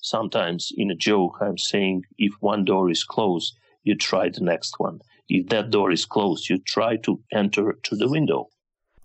Sometimes 0.00 0.72
in 0.76 0.90
a 0.90 0.94
joke, 0.94 1.36
I'm 1.40 1.58
saying 1.58 2.04
if 2.18 2.32
one 2.40 2.64
door 2.64 2.90
is 2.90 3.04
closed, 3.04 3.56
you 3.84 3.94
try 3.96 4.30
the 4.30 4.44
next 4.44 4.78
one. 4.78 5.00
If 5.28 5.48
that 5.48 5.70
door 5.70 5.90
is 5.92 6.06
closed, 6.06 6.48
you 6.48 6.58
try 6.58 6.96
to 6.98 7.20
enter 7.32 7.78
to 7.82 7.96
the 7.96 8.08
window. 8.08 8.48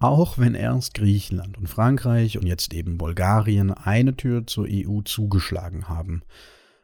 Auch 0.01 0.39
wenn 0.39 0.55
erst 0.55 0.95
Griechenland 0.95 1.59
und 1.59 1.67
Frankreich 1.67 2.39
und 2.39 2.47
jetzt 2.47 2.73
eben 2.73 2.97
Bulgarien 2.97 3.71
eine 3.71 4.17
Tür 4.17 4.47
zur 4.47 4.67
EU 4.67 5.01
zugeschlagen 5.01 5.89
haben. 5.89 6.23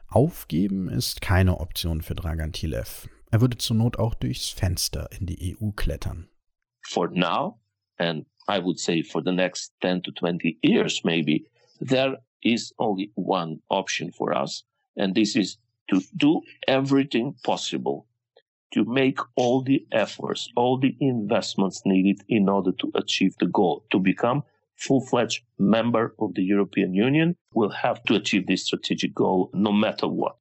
Aufgeben 0.07 0.87
ist 0.87 1.19
keine 1.19 1.59
Option 1.59 2.03
für 2.03 2.13
Dragan 2.13 2.51
Tilev. 2.51 3.09
Er 3.31 3.41
würde 3.41 3.57
zur 3.57 3.75
Not 3.75 3.97
auch 3.97 4.13
durchs 4.13 4.49
Fenster 4.49 5.09
in 5.19 5.25
die 5.25 5.57
EU 5.59 5.71
klettern. 5.71 6.29
For 6.83 7.09
now, 7.09 7.59
and 7.97 8.27
I 8.47 8.63
would 8.63 8.79
say 8.79 9.01
for 9.01 9.23
the 9.25 9.31
next 9.31 9.73
10 9.81 10.03
to 10.03 10.11
20 10.11 10.59
years 10.61 11.03
maybe, 11.03 11.49
there 11.79 12.23
is 12.43 12.71
only 12.77 13.11
one 13.15 13.61
option 13.69 14.13
for 14.13 14.31
us, 14.31 14.63
and 14.95 15.15
this 15.15 15.35
is 15.35 15.57
to 15.87 16.01
do 16.13 16.43
everything 16.67 17.35
possible 17.41 18.06
to 18.73 18.85
make 18.85 19.19
all 19.35 19.61
the 19.63 19.85
efforts, 19.91 20.49
all 20.55 20.79
the 20.79 20.95
investments 20.99 21.81
needed 21.85 22.21
in 22.27 22.49
order 22.49 22.71
to 22.73 22.91
achieve 22.95 23.35
the 23.39 23.47
goal, 23.47 23.85
to 23.91 23.99
become 23.99 24.43
full-fledged 24.75 25.43
member 25.57 26.13
of 26.19 26.31
the 26.35 26.43
European 26.43 26.93
Union, 26.93 27.35
will 27.53 27.71
have 27.71 28.03
to 28.03 28.15
achieve 28.15 28.45
this 28.47 28.65
strategic 28.65 29.13
goal 29.15 29.49
no 29.53 29.71
matter 29.71 30.07
what. 30.07 30.35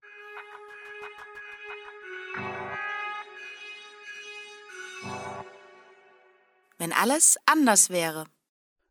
Wenn 6.79 6.93
alles 6.93 7.37
anders 7.47 7.91
wäre. 7.91 8.27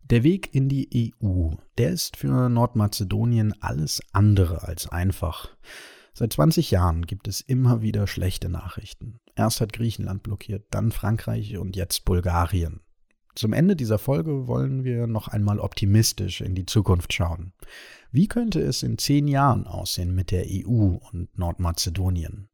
Der 0.10 0.24
Weg 0.24 0.54
in 0.54 0.70
die 0.70 1.14
EU, 1.24 1.52
der 1.78 1.92
ist 1.92 2.18
für 2.18 2.50
Nordmazedonien 2.50 3.54
alles 3.60 4.02
andere 4.12 4.64
als 4.64 4.88
einfach. 4.88 5.56
Seit 6.14 6.34
20 6.34 6.72
Jahren 6.72 7.06
gibt 7.06 7.28
es 7.28 7.42
immer 7.42 7.82
wieder 7.82 8.08
schlechte 8.08 8.50
Nachrichten. 8.50 9.20
Erst 9.36 9.62
hat 9.62 9.74
Griechenland 9.74 10.24
blockiert, 10.24 10.66
dann 10.72 10.92
Frankreich 10.92 11.58
und 11.58 11.76
jetzt 11.76 12.06
Bulgarien. 12.06 12.82
Zum 13.36 13.52
Ende 13.52 13.76
dieser 13.76 13.98
Folge 13.98 14.48
wollen 14.48 14.86
wir 14.86 15.08
noch 15.08 15.28
einmal 15.28 15.60
optimistisch 15.60 16.40
in 16.40 16.56
die 16.56 16.66
Zukunft 16.66 17.12
schauen. 17.12 17.52
Wie 18.12 18.28
könnte 18.28 18.62
es 18.62 18.82
in 18.82 18.98
zehn 18.98 19.28
Jahren 19.28 19.68
aussehen 19.68 20.16
mit 20.16 20.32
der 20.32 20.46
EU 20.48 20.98
und 21.12 21.38
Nordmazedonien? 21.38 22.48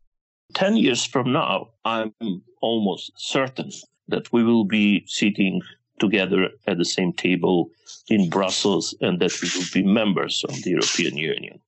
Ten 0.54 0.76
years 0.76 1.06
from 1.06 1.32
now, 1.32 1.72
I'm 1.86 2.13
almost 2.62 3.13
certain 3.15 3.72
that 4.10 4.34
we 4.34 4.44
will 4.44 4.65
be 4.65 5.04
sitting 5.06 5.63
together 6.00 6.50
at 6.65 6.78
the 6.78 6.84
same 6.84 7.13
table 7.15 7.70
in 8.08 8.30
Brussels 8.30 8.96
and 9.02 9.22
that 9.22 9.32
we 9.41 9.48
will 9.50 9.70
be 9.72 9.84
members 9.84 10.44
of 10.46 10.56
the 10.63 10.72
European 10.72 11.15
Union. 11.15 11.62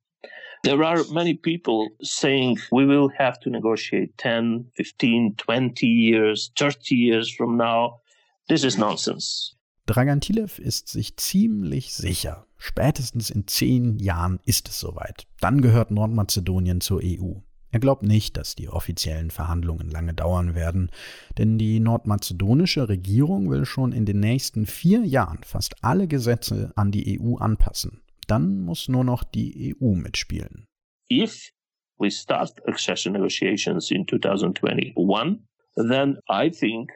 There 0.64 0.82
are 0.86 1.04
many 1.12 1.34
people 1.34 1.90
saying 2.02 2.58
we 2.72 2.86
will 2.86 3.10
have 3.18 3.38
to 3.42 3.50
negotiate 3.50 4.18
10, 4.18 4.72
15, 4.78 5.36
20 5.36 5.86
years, 5.86 6.52
30 6.56 6.96
years 6.96 7.30
from 7.30 7.58
now. 7.58 8.00
This 8.48 8.64
is 8.64 8.78
nonsense. 8.78 9.58
Dragan 9.88 10.22
Tilev 10.22 10.60
ist 10.60 10.88
sich 10.88 11.18
ziemlich 11.18 11.94
sicher. 11.94 12.48
Spätestens 12.58 13.30
in 13.30 13.46
zehn 13.46 14.00
Jahren 14.00 14.40
ist 14.46 14.70
es 14.70 14.80
soweit. 14.80 15.28
Dann 15.42 15.62
gehört 15.62 15.92
Nordmazedonien 15.92 16.80
zur 16.80 17.02
EU. 17.04 17.34
Er 17.72 17.80
glaubt 17.82 18.04
nicht, 18.04 18.38
dass 18.38 18.56
die 18.56 18.70
offiziellen 18.70 19.32
Verhandlungen 19.32 19.90
lange 19.90 20.14
dauern 20.14 20.56
werden, 20.56 20.92
denn 21.38 21.58
die 21.58 21.82
nordmazedonische 21.82 22.88
Regierung 22.88 23.50
will 23.50 23.66
schon 23.66 23.92
in 23.92 24.06
den 24.06 24.22
nächsten 24.22 24.66
vier 24.66 25.04
Jahren 25.04 25.40
fast 25.44 25.84
alle 25.84 26.08
Gesetze 26.08 26.72
an 26.78 26.92
die 26.92 27.20
EU 27.20 27.36
anpassen. 27.36 28.03
Dann 28.28 28.62
muss 28.62 28.88
nur 28.88 29.04
noch 29.04 29.24
die 29.24 29.76
EU 29.80 29.96
mitspielen. 29.96 30.68
If 31.10 31.52
we 32.00 32.10
start 32.10 32.52
accession 32.68 33.14
negotiations 33.14 33.92
in 33.92 34.06
2021, 34.06 35.40
then 35.76 36.18
I 36.30 36.50
think 36.50 36.92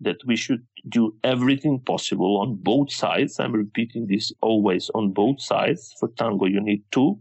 that 0.00 0.16
we 0.26 0.36
should 0.36 0.66
do 0.88 1.14
everything 1.22 1.80
possible 1.80 2.40
on 2.40 2.56
both 2.62 2.90
sides. 2.90 3.38
I'm 3.38 3.52
repeating 3.52 4.06
this 4.06 4.32
always 4.40 4.90
on 4.94 5.12
both 5.12 5.40
sides. 5.40 5.94
For 5.98 6.08
tango, 6.16 6.46
you 6.46 6.60
need 6.60 6.82
two. 6.90 7.18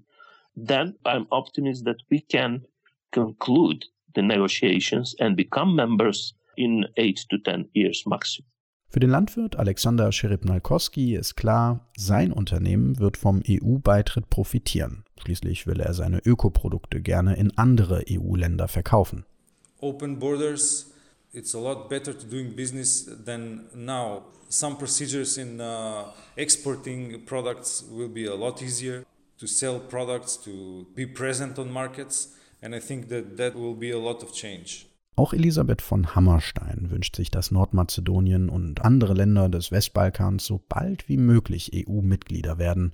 Then 0.56 0.96
I'm 1.06 1.28
optimistic 1.32 1.86
that 1.86 2.04
we 2.10 2.22
can 2.22 2.62
conclude 3.12 3.86
the 4.16 4.22
negotiations 4.22 5.16
and 5.20 5.38
become 5.38 5.76
members 5.76 6.34
in 6.58 6.86
eight 6.98 7.26
to 7.30 7.38
ten 7.38 7.70
years 7.74 8.04
maximum. 8.06 8.48
Für 8.94 9.00
den 9.00 9.10
Landwirt 9.10 9.56
Alexander 9.56 10.12
Scheribnalkowski 10.12 11.16
ist 11.16 11.36
klar, 11.36 11.88
sein 11.96 12.34
Unternehmen 12.34 13.00
wird 13.00 13.16
vom 13.16 13.42
EU-Beitritt 13.48 14.30
profitieren. 14.30 15.06
Schließlich 15.18 15.66
will 15.66 15.80
er 15.80 15.94
seine 15.94 16.20
Ökoprodukte 16.26 17.00
gerne 17.00 17.38
in 17.38 17.58
andere 17.58 18.04
EU-Länder 18.10 18.68
verkaufen. 18.68 19.24
Open 19.80 20.20
borders, 20.20 20.92
it's 21.32 21.56
a 21.56 21.58
lot 21.58 21.88
better 21.88 22.12
to 22.12 22.28
doing 22.28 22.54
business 22.54 23.10
than 23.26 23.62
now. 23.74 24.24
Some 24.50 24.76
procedures 24.76 25.38
in 25.38 25.62
uh, 25.62 26.12
exporting 26.36 27.26
products 27.26 27.86
will 27.90 28.10
be 28.10 28.26
a 28.26 28.36
lot 28.36 28.62
easier 28.62 29.06
to 29.40 29.48
sell 29.48 29.80
products, 29.80 30.36
to 30.44 30.86
be 30.94 31.06
present 31.06 31.58
on 31.58 31.72
markets, 31.72 32.36
and 32.62 32.76
I 32.76 32.82
think 32.82 33.08
that 33.08 33.38
that 33.38 33.56
will 33.56 33.74
be 33.74 33.92
a 33.92 34.00
lot 34.00 34.22
of 34.22 34.34
change. 34.34 34.91
Auch 35.16 35.34
Elisabeth 35.34 35.82
von 35.82 36.16
Hammerstein 36.16 36.90
wünscht 36.90 37.16
sich, 37.16 37.30
dass 37.32 37.52
Nordmazedonien 37.52 38.50
und 38.50 38.82
andere 38.82 39.14
Länder 39.14 39.50
des 39.50 39.72
Westbalkans 39.72 40.46
so 40.46 40.62
bald 40.70 41.10
wie 41.10 41.18
möglich 41.18 41.72
EU-Mitglieder 41.74 42.58
werden, 42.58 42.94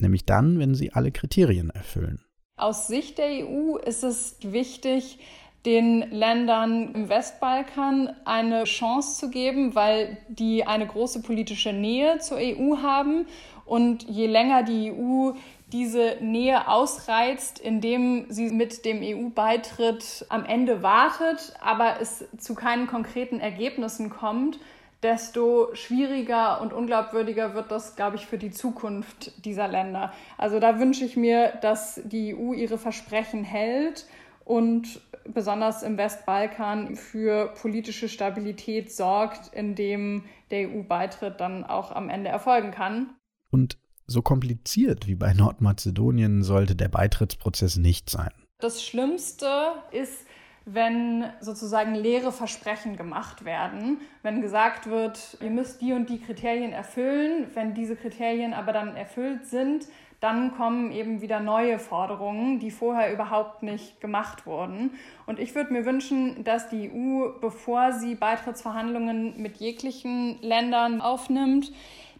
nämlich 0.00 0.24
dann, 0.26 0.58
wenn 0.58 0.74
sie 0.74 0.92
alle 0.92 1.10
Kriterien 1.10 1.70
erfüllen. 1.70 2.20
Aus 2.56 2.88
Sicht 2.88 3.18
der 3.18 3.46
EU 3.46 3.76
ist 3.76 4.04
es 4.04 4.36
wichtig, 4.42 5.18
den 5.64 6.10
Ländern 6.10 6.94
im 6.94 7.08
Westbalkan 7.08 8.14
eine 8.24 8.64
Chance 8.64 9.18
zu 9.18 9.30
geben, 9.30 9.74
weil 9.74 10.18
die 10.28 10.64
eine 10.64 10.86
große 10.86 11.22
politische 11.22 11.72
Nähe 11.72 12.18
zur 12.18 12.38
EU 12.38 12.76
haben. 12.82 13.26
Und 13.64 14.08
je 14.08 14.26
länger 14.26 14.62
die 14.62 14.92
EU 14.92 15.32
diese 15.72 16.16
Nähe 16.20 16.68
ausreizt, 16.68 17.58
indem 17.58 18.26
sie 18.30 18.50
mit 18.50 18.84
dem 18.84 19.00
EU-Beitritt 19.02 20.24
am 20.28 20.44
Ende 20.44 20.82
wartet, 20.82 21.54
aber 21.60 22.00
es 22.00 22.24
zu 22.38 22.54
keinen 22.54 22.86
konkreten 22.86 23.38
Ergebnissen 23.38 24.08
kommt, 24.08 24.58
desto 25.02 25.74
schwieriger 25.74 26.60
und 26.60 26.72
unglaubwürdiger 26.72 27.54
wird 27.54 27.70
das, 27.70 27.96
glaube 27.96 28.16
ich, 28.16 28.26
für 28.26 28.38
die 28.38 28.50
Zukunft 28.50 29.44
dieser 29.44 29.68
Länder. 29.68 30.12
Also 30.38 30.58
da 30.58 30.80
wünsche 30.80 31.04
ich 31.04 31.16
mir, 31.16 31.52
dass 31.60 32.00
die 32.04 32.34
EU 32.34 32.52
ihre 32.52 32.78
Versprechen 32.78 33.44
hält 33.44 34.06
und 34.44 35.00
besonders 35.24 35.82
im 35.82 35.98
Westbalkan 35.98 36.96
für 36.96 37.52
politische 37.60 38.08
Stabilität 38.08 38.90
sorgt, 38.90 39.52
indem 39.52 40.24
der 40.50 40.70
EU-Beitritt 40.70 41.38
dann 41.38 41.64
auch 41.64 41.92
am 41.92 42.08
Ende 42.08 42.30
erfolgen 42.30 42.70
kann. 42.70 43.10
Und 43.50 43.78
so 44.08 44.22
kompliziert 44.22 45.06
wie 45.06 45.14
bei 45.14 45.34
Nordmazedonien 45.34 46.42
sollte 46.42 46.74
der 46.74 46.88
Beitrittsprozess 46.88 47.76
nicht 47.76 48.10
sein. 48.10 48.30
Das 48.58 48.82
Schlimmste 48.82 49.46
ist, 49.92 50.26
wenn 50.64 51.24
sozusagen 51.40 51.94
leere 51.94 52.32
Versprechen 52.32 52.96
gemacht 52.96 53.44
werden, 53.44 53.98
wenn 54.22 54.42
gesagt 54.42 54.88
wird, 54.88 55.38
ihr 55.40 55.50
müsst 55.50 55.80
die 55.80 55.92
und 55.92 56.10
die 56.10 56.20
Kriterien 56.20 56.72
erfüllen, 56.72 57.46
wenn 57.54 57.74
diese 57.74 57.96
Kriterien 57.96 58.52
aber 58.52 58.72
dann 58.72 58.96
erfüllt 58.96 59.46
sind, 59.46 59.86
dann 60.20 60.56
kommen 60.56 60.90
eben 60.90 61.20
wieder 61.20 61.38
neue 61.38 61.78
Forderungen, 61.78 62.58
die 62.58 62.72
vorher 62.72 63.12
überhaupt 63.12 63.62
nicht 63.62 64.00
gemacht 64.00 64.46
wurden. 64.46 64.90
Und 65.26 65.38
ich 65.38 65.54
würde 65.54 65.72
mir 65.72 65.84
wünschen, 65.84 66.42
dass 66.42 66.68
die 66.68 66.90
EU, 66.92 67.38
bevor 67.40 67.92
sie 67.92 68.16
Beitrittsverhandlungen 68.16 69.40
mit 69.40 69.58
jeglichen 69.58 70.42
Ländern 70.42 71.00
aufnimmt, 71.00 71.70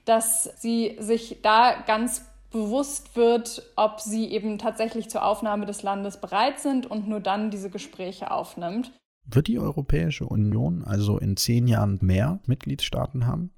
dass 0.08 0.44
sie 0.56 0.96
sich 0.98 1.40
da 1.42 1.82
ganz 1.86 2.24
bewusst 2.50 3.14
wird, 3.14 3.62
ob 3.76 4.00
sie 4.00 4.26
eben 4.28 4.58
tatsächlich 4.58 5.10
zur 5.10 5.24
Aufnahme 5.24 5.66
des 5.66 5.82
Landes 5.82 6.20
bereit 6.20 6.60
sind 6.60 6.86
und 6.86 7.08
nur 7.08 7.20
dann 7.20 7.50
diese 7.50 7.68
Gespräche 7.68 8.30
aufnimmt. 8.30 8.92
Wird 9.26 9.48
die 9.48 9.58
Europäische 9.58 10.24
Union 10.24 10.82
also 10.84 11.18
in 11.18 11.36
zehn 11.36 11.66
Jahren 11.66 11.98
mehr 12.00 12.40
Mitgliedstaaten 12.46 13.26
haben? 13.26 13.50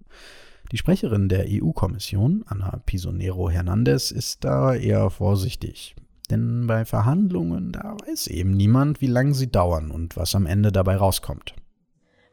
Die 0.73 0.77
Sprecherin 0.77 1.29
der 1.29 1.47
EU-Kommission, 1.49 2.45
Anna 2.47 2.81
Pisonero 2.85 3.51
Hernandez, 3.51 4.11
ist 4.11 4.45
da 4.45 4.75
eher 4.75 5.11
vorsichtig. 5.11 5.95
Denn 6.31 6.67
bei 6.67 6.85
Verhandlungen, 6.85 7.73
da 7.73 7.97
weiß 8.07 8.29
eben 8.29 8.53
niemand, 8.53 9.01
wie 9.01 9.09
lange 9.09 9.35
sie 9.35 9.51
dauern 9.51 9.91
und 9.91 10.17
was 10.17 10.35
am 10.35 10.47
Ende 10.47 10.71
dabei 10.71 10.97
rauskommt. 10.97 11.55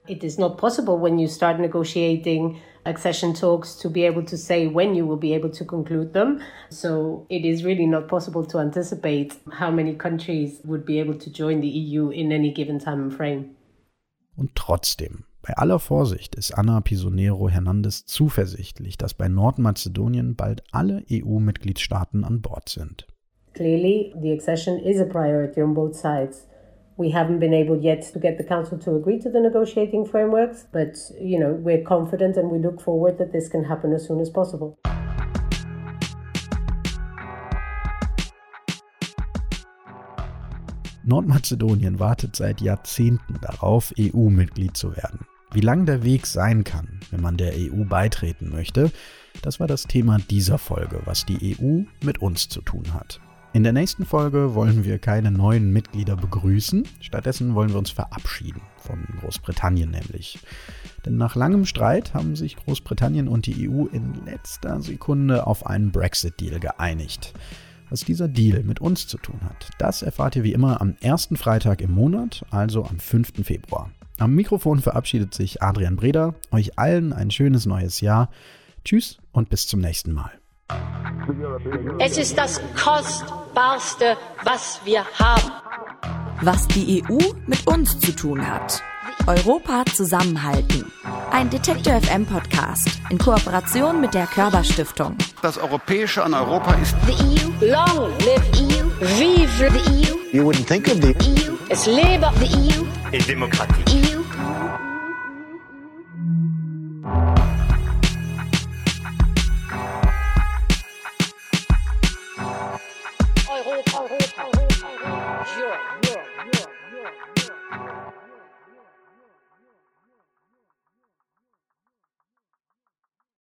It 0.07 0.23
is 0.23 0.37
not 0.39 0.57
possible 0.57 0.97
when 0.97 1.19
you 1.19 1.27
start 1.27 1.59
negotiating 1.59 2.59
accession 2.85 3.33
talks 3.33 3.75
to 3.75 3.89
be 3.89 4.05
able 4.05 4.23
to 4.23 4.37
say 4.37 4.67
when 4.67 4.95
you 4.95 5.05
will 5.05 5.17
be 5.17 5.33
able 5.33 5.49
to 5.49 5.65
conclude 5.65 6.13
them. 6.13 6.41
So 6.69 7.25
it 7.29 7.45
is 7.45 7.63
really 7.63 7.85
not 7.85 8.07
possible 8.07 8.45
to 8.45 8.59
anticipate 8.59 9.35
how 9.51 9.69
many 9.69 9.93
countries 9.95 10.61
would 10.63 10.85
be 10.85 10.99
able 10.99 11.15
to 11.15 11.29
join 11.29 11.61
the 11.61 11.67
EU 11.67 12.09
in 12.09 12.31
any 12.31 12.53
given 12.53 12.79
time 12.79 13.11
frame. 13.11 13.55
Und 14.37 14.55
trotzdem, 14.55 15.25
bei 15.41 15.53
aller 15.57 15.79
Vorsicht 15.79 16.35
ist 16.35 16.51
Anna 16.51 16.79
Pisonero 16.81 17.49
Hernandez 17.49 18.05
zuversichtlich, 18.05 18.97
dass 18.97 19.13
bei 19.13 19.27
Nordmazedonien 19.27 20.35
bald 20.35 20.63
alle 20.71 21.03
EU-Mitgliedstaaten 21.11 22.23
an 22.23 22.41
Bord 22.41 22.69
sind. 22.69 23.07
Clearly, 23.53 24.13
the 24.21 24.31
accession 24.31 24.77
is 24.77 25.01
a 25.01 25.05
priority 25.05 25.61
on 25.61 25.73
both 25.73 25.95
sides. 25.95 26.47
We 26.99 27.11
haven't 27.11 27.37
been 27.37 27.53
able 27.53 27.77
yet 27.77 28.11
to 28.13 28.19
get 28.19 28.39
the 28.39 28.43
council 28.43 28.79
to 28.79 28.95
agree 28.95 29.19
to 29.19 29.29
the 29.29 29.39
negotiating 29.39 30.07
frameworks, 30.07 30.65
but 30.71 30.97
you 31.21 31.37
know, 31.37 31.53
we're 31.53 31.83
confident 31.83 32.37
and 32.37 32.49
we 32.49 32.57
look 32.57 32.81
forward 32.81 33.19
that 33.19 33.31
this 33.31 33.49
can 33.49 33.63
happen 33.63 33.93
as 33.93 34.07
soon 34.07 34.19
as 34.19 34.31
possible. 34.31 34.79
Nordmazedonien 41.03 41.99
wartet 41.99 42.35
seit 42.35 42.61
Jahrzehnten 42.61 43.39
darauf, 43.41 43.93
EU-Mitglied 43.99 44.75
zu 44.75 44.97
werden. 44.97 45.27
Wie 45.53 45.61
lang 45.61 45.85
der 45.85 46.03
Weg 46.03 46.25
sein 46.25 46.63
kann, 46.63 46.99
wenn 47.11 47.21
man 47.21 47.37
der 47.37 47.53
EU 47.53 47.85
beitreten 47.87 48.49
möchte, 48.49 48.91
das 49.43 49.59
war 49.59 49.67
das 49.67 49.83
Thema 49.83 50.17
dieser 50.31 50.57
Folge, 50.57 51.01
was 51.05 51.27
die 51.27 51.55
EU 51.61 51.83
mit 52.03 52.23
uns 52.23 52.49
zu 52.49 52.61
tun 52.61 52.91
hat. 52.95 53.21
In 53.53 53.63
der 53.63 53.73
nächsten 53.73 54.05
Folge 54.05 54.53
wollen 54.53 54.83
wir 54.83 54.99
keine 54.99 55.31
neuen 55.31 55.71
Mitglieder 55.71 56.15
begrüßen, 56.15 56.87
stattdessen 56.99 57.55
wollen 57.55 57.69
wir 57.69 57.79
uns 57.79 57.89
verabschieden, 57.89 58.61
von 58.77 59.03
Großbritannien 59.21 59.89
nämlich. 59.89 60.39
Denn 61.05 61.17
nach 61.17 61.35
langem 61.35 61.65
Streit 61.65 62.13
haben 62.13 62.35
sich 62.35 62.57
Großbritannien 62.57 63.27
und 63.27 63.45
die 63.45 63.69
EU 63.69 63.85
in 63.87 64.13
letzter 64.25 64.81
Sekunde 64.81 65.47
auf 65.47 65.65
einen 65.65 65.91
Brexit-Deal 65.91 66.59
geeinigt. 66.59 67.33
Was 67.89 68.01
dieser 68.01 68.27
Deal 68.27 68.63
mit 68.63 68.81
uns 68.81 69.07
zu 69.07 69.17
tun 69.17 69.39
hat, 69.43 69.69
das 69.77 70.01
erfahrt 70.01 70.35
ihr 70.35 70.43
wie 70.43 70.53
immer 70.53 70.81
am 70.81 70.95
ersten 70.99 71.37
Freitag 71.37 71.81
im 71.81 71.91
Monat, 71.91 72.45
also 72.51 72.85
am 72.85 72.99
5. 72.99 73.45
Februar. 73.45 73.89
Am 74.19 74.33
Mikrofon 74.35 74.79
verabschiedet 74.79 75.33
sich 75.33 75.61
Adrian 75.61 75.95
Breder. 75.95 76.35
Euch 76.51 76.77
allen 76.77 77.13
ein 77.13 77.31
schönes 77.31 77.65
neues 77.65 78.01
Jahr. 78.01 78.29
Tschüss 78.83 79.19
und 79.31 79.49
bis 79.49 79.67
zum 79.67 79.79
nächsten 79.79 80.11
Mal. 80.11 80.31
Es 81.99 82.17
ist 82.17 82.37
das 82.37 82.59
Kostbarste, 83.57 84.17
was 84.43 84.79
wir 84.85 85.03
haben. 85.17 85.51
Was 86.41 86.67
die 86.67 87.03
EU 87.03 87.17
mit 87.47 87.65
uns 87.65 87.97
zu 87.99 88.15
tun 88.15 88.47
hat. 88.47 88.83
Europa 89.25 89.83
zusammenhalten. 89.91 90.91
Ein 91.31 91.49
Detektor 91.49 91.99
FM 91.99 92.27
Podcast 92.27 92.87
in 93.09 93.17
Kooperation 93.17 93.99
mit 93.99 94.13
der 94.13 94.27
Körperstiftung. 94.27 95.17
Das 95.41 95.57
Europäische 95.57 96.23
an 96.23 96.35
Europa 96.35 96.75
ist 96.75 96.95
The 97.07 97.13
EU, 97.13 97.65
long 97.65 98.11
live 98.19 98.45
EU, 98.53 98.85
vive 98.99 99.71
the 99.71 100.11
EU. 100.11 100.15
You 100.31 100.43
wouldn't 100.43 100.67
think 100.67 100.87
of 100.87 101.01
the 101.01 101.15
EU, 101.27 101.57
es 101.69 101.87
lebe 101.87 102.29
the 102.39 102.45
EU. 102.45 102.85
in 103.11 103.25
Demokratie. 103.25 103.83
EU. 103.87 104.16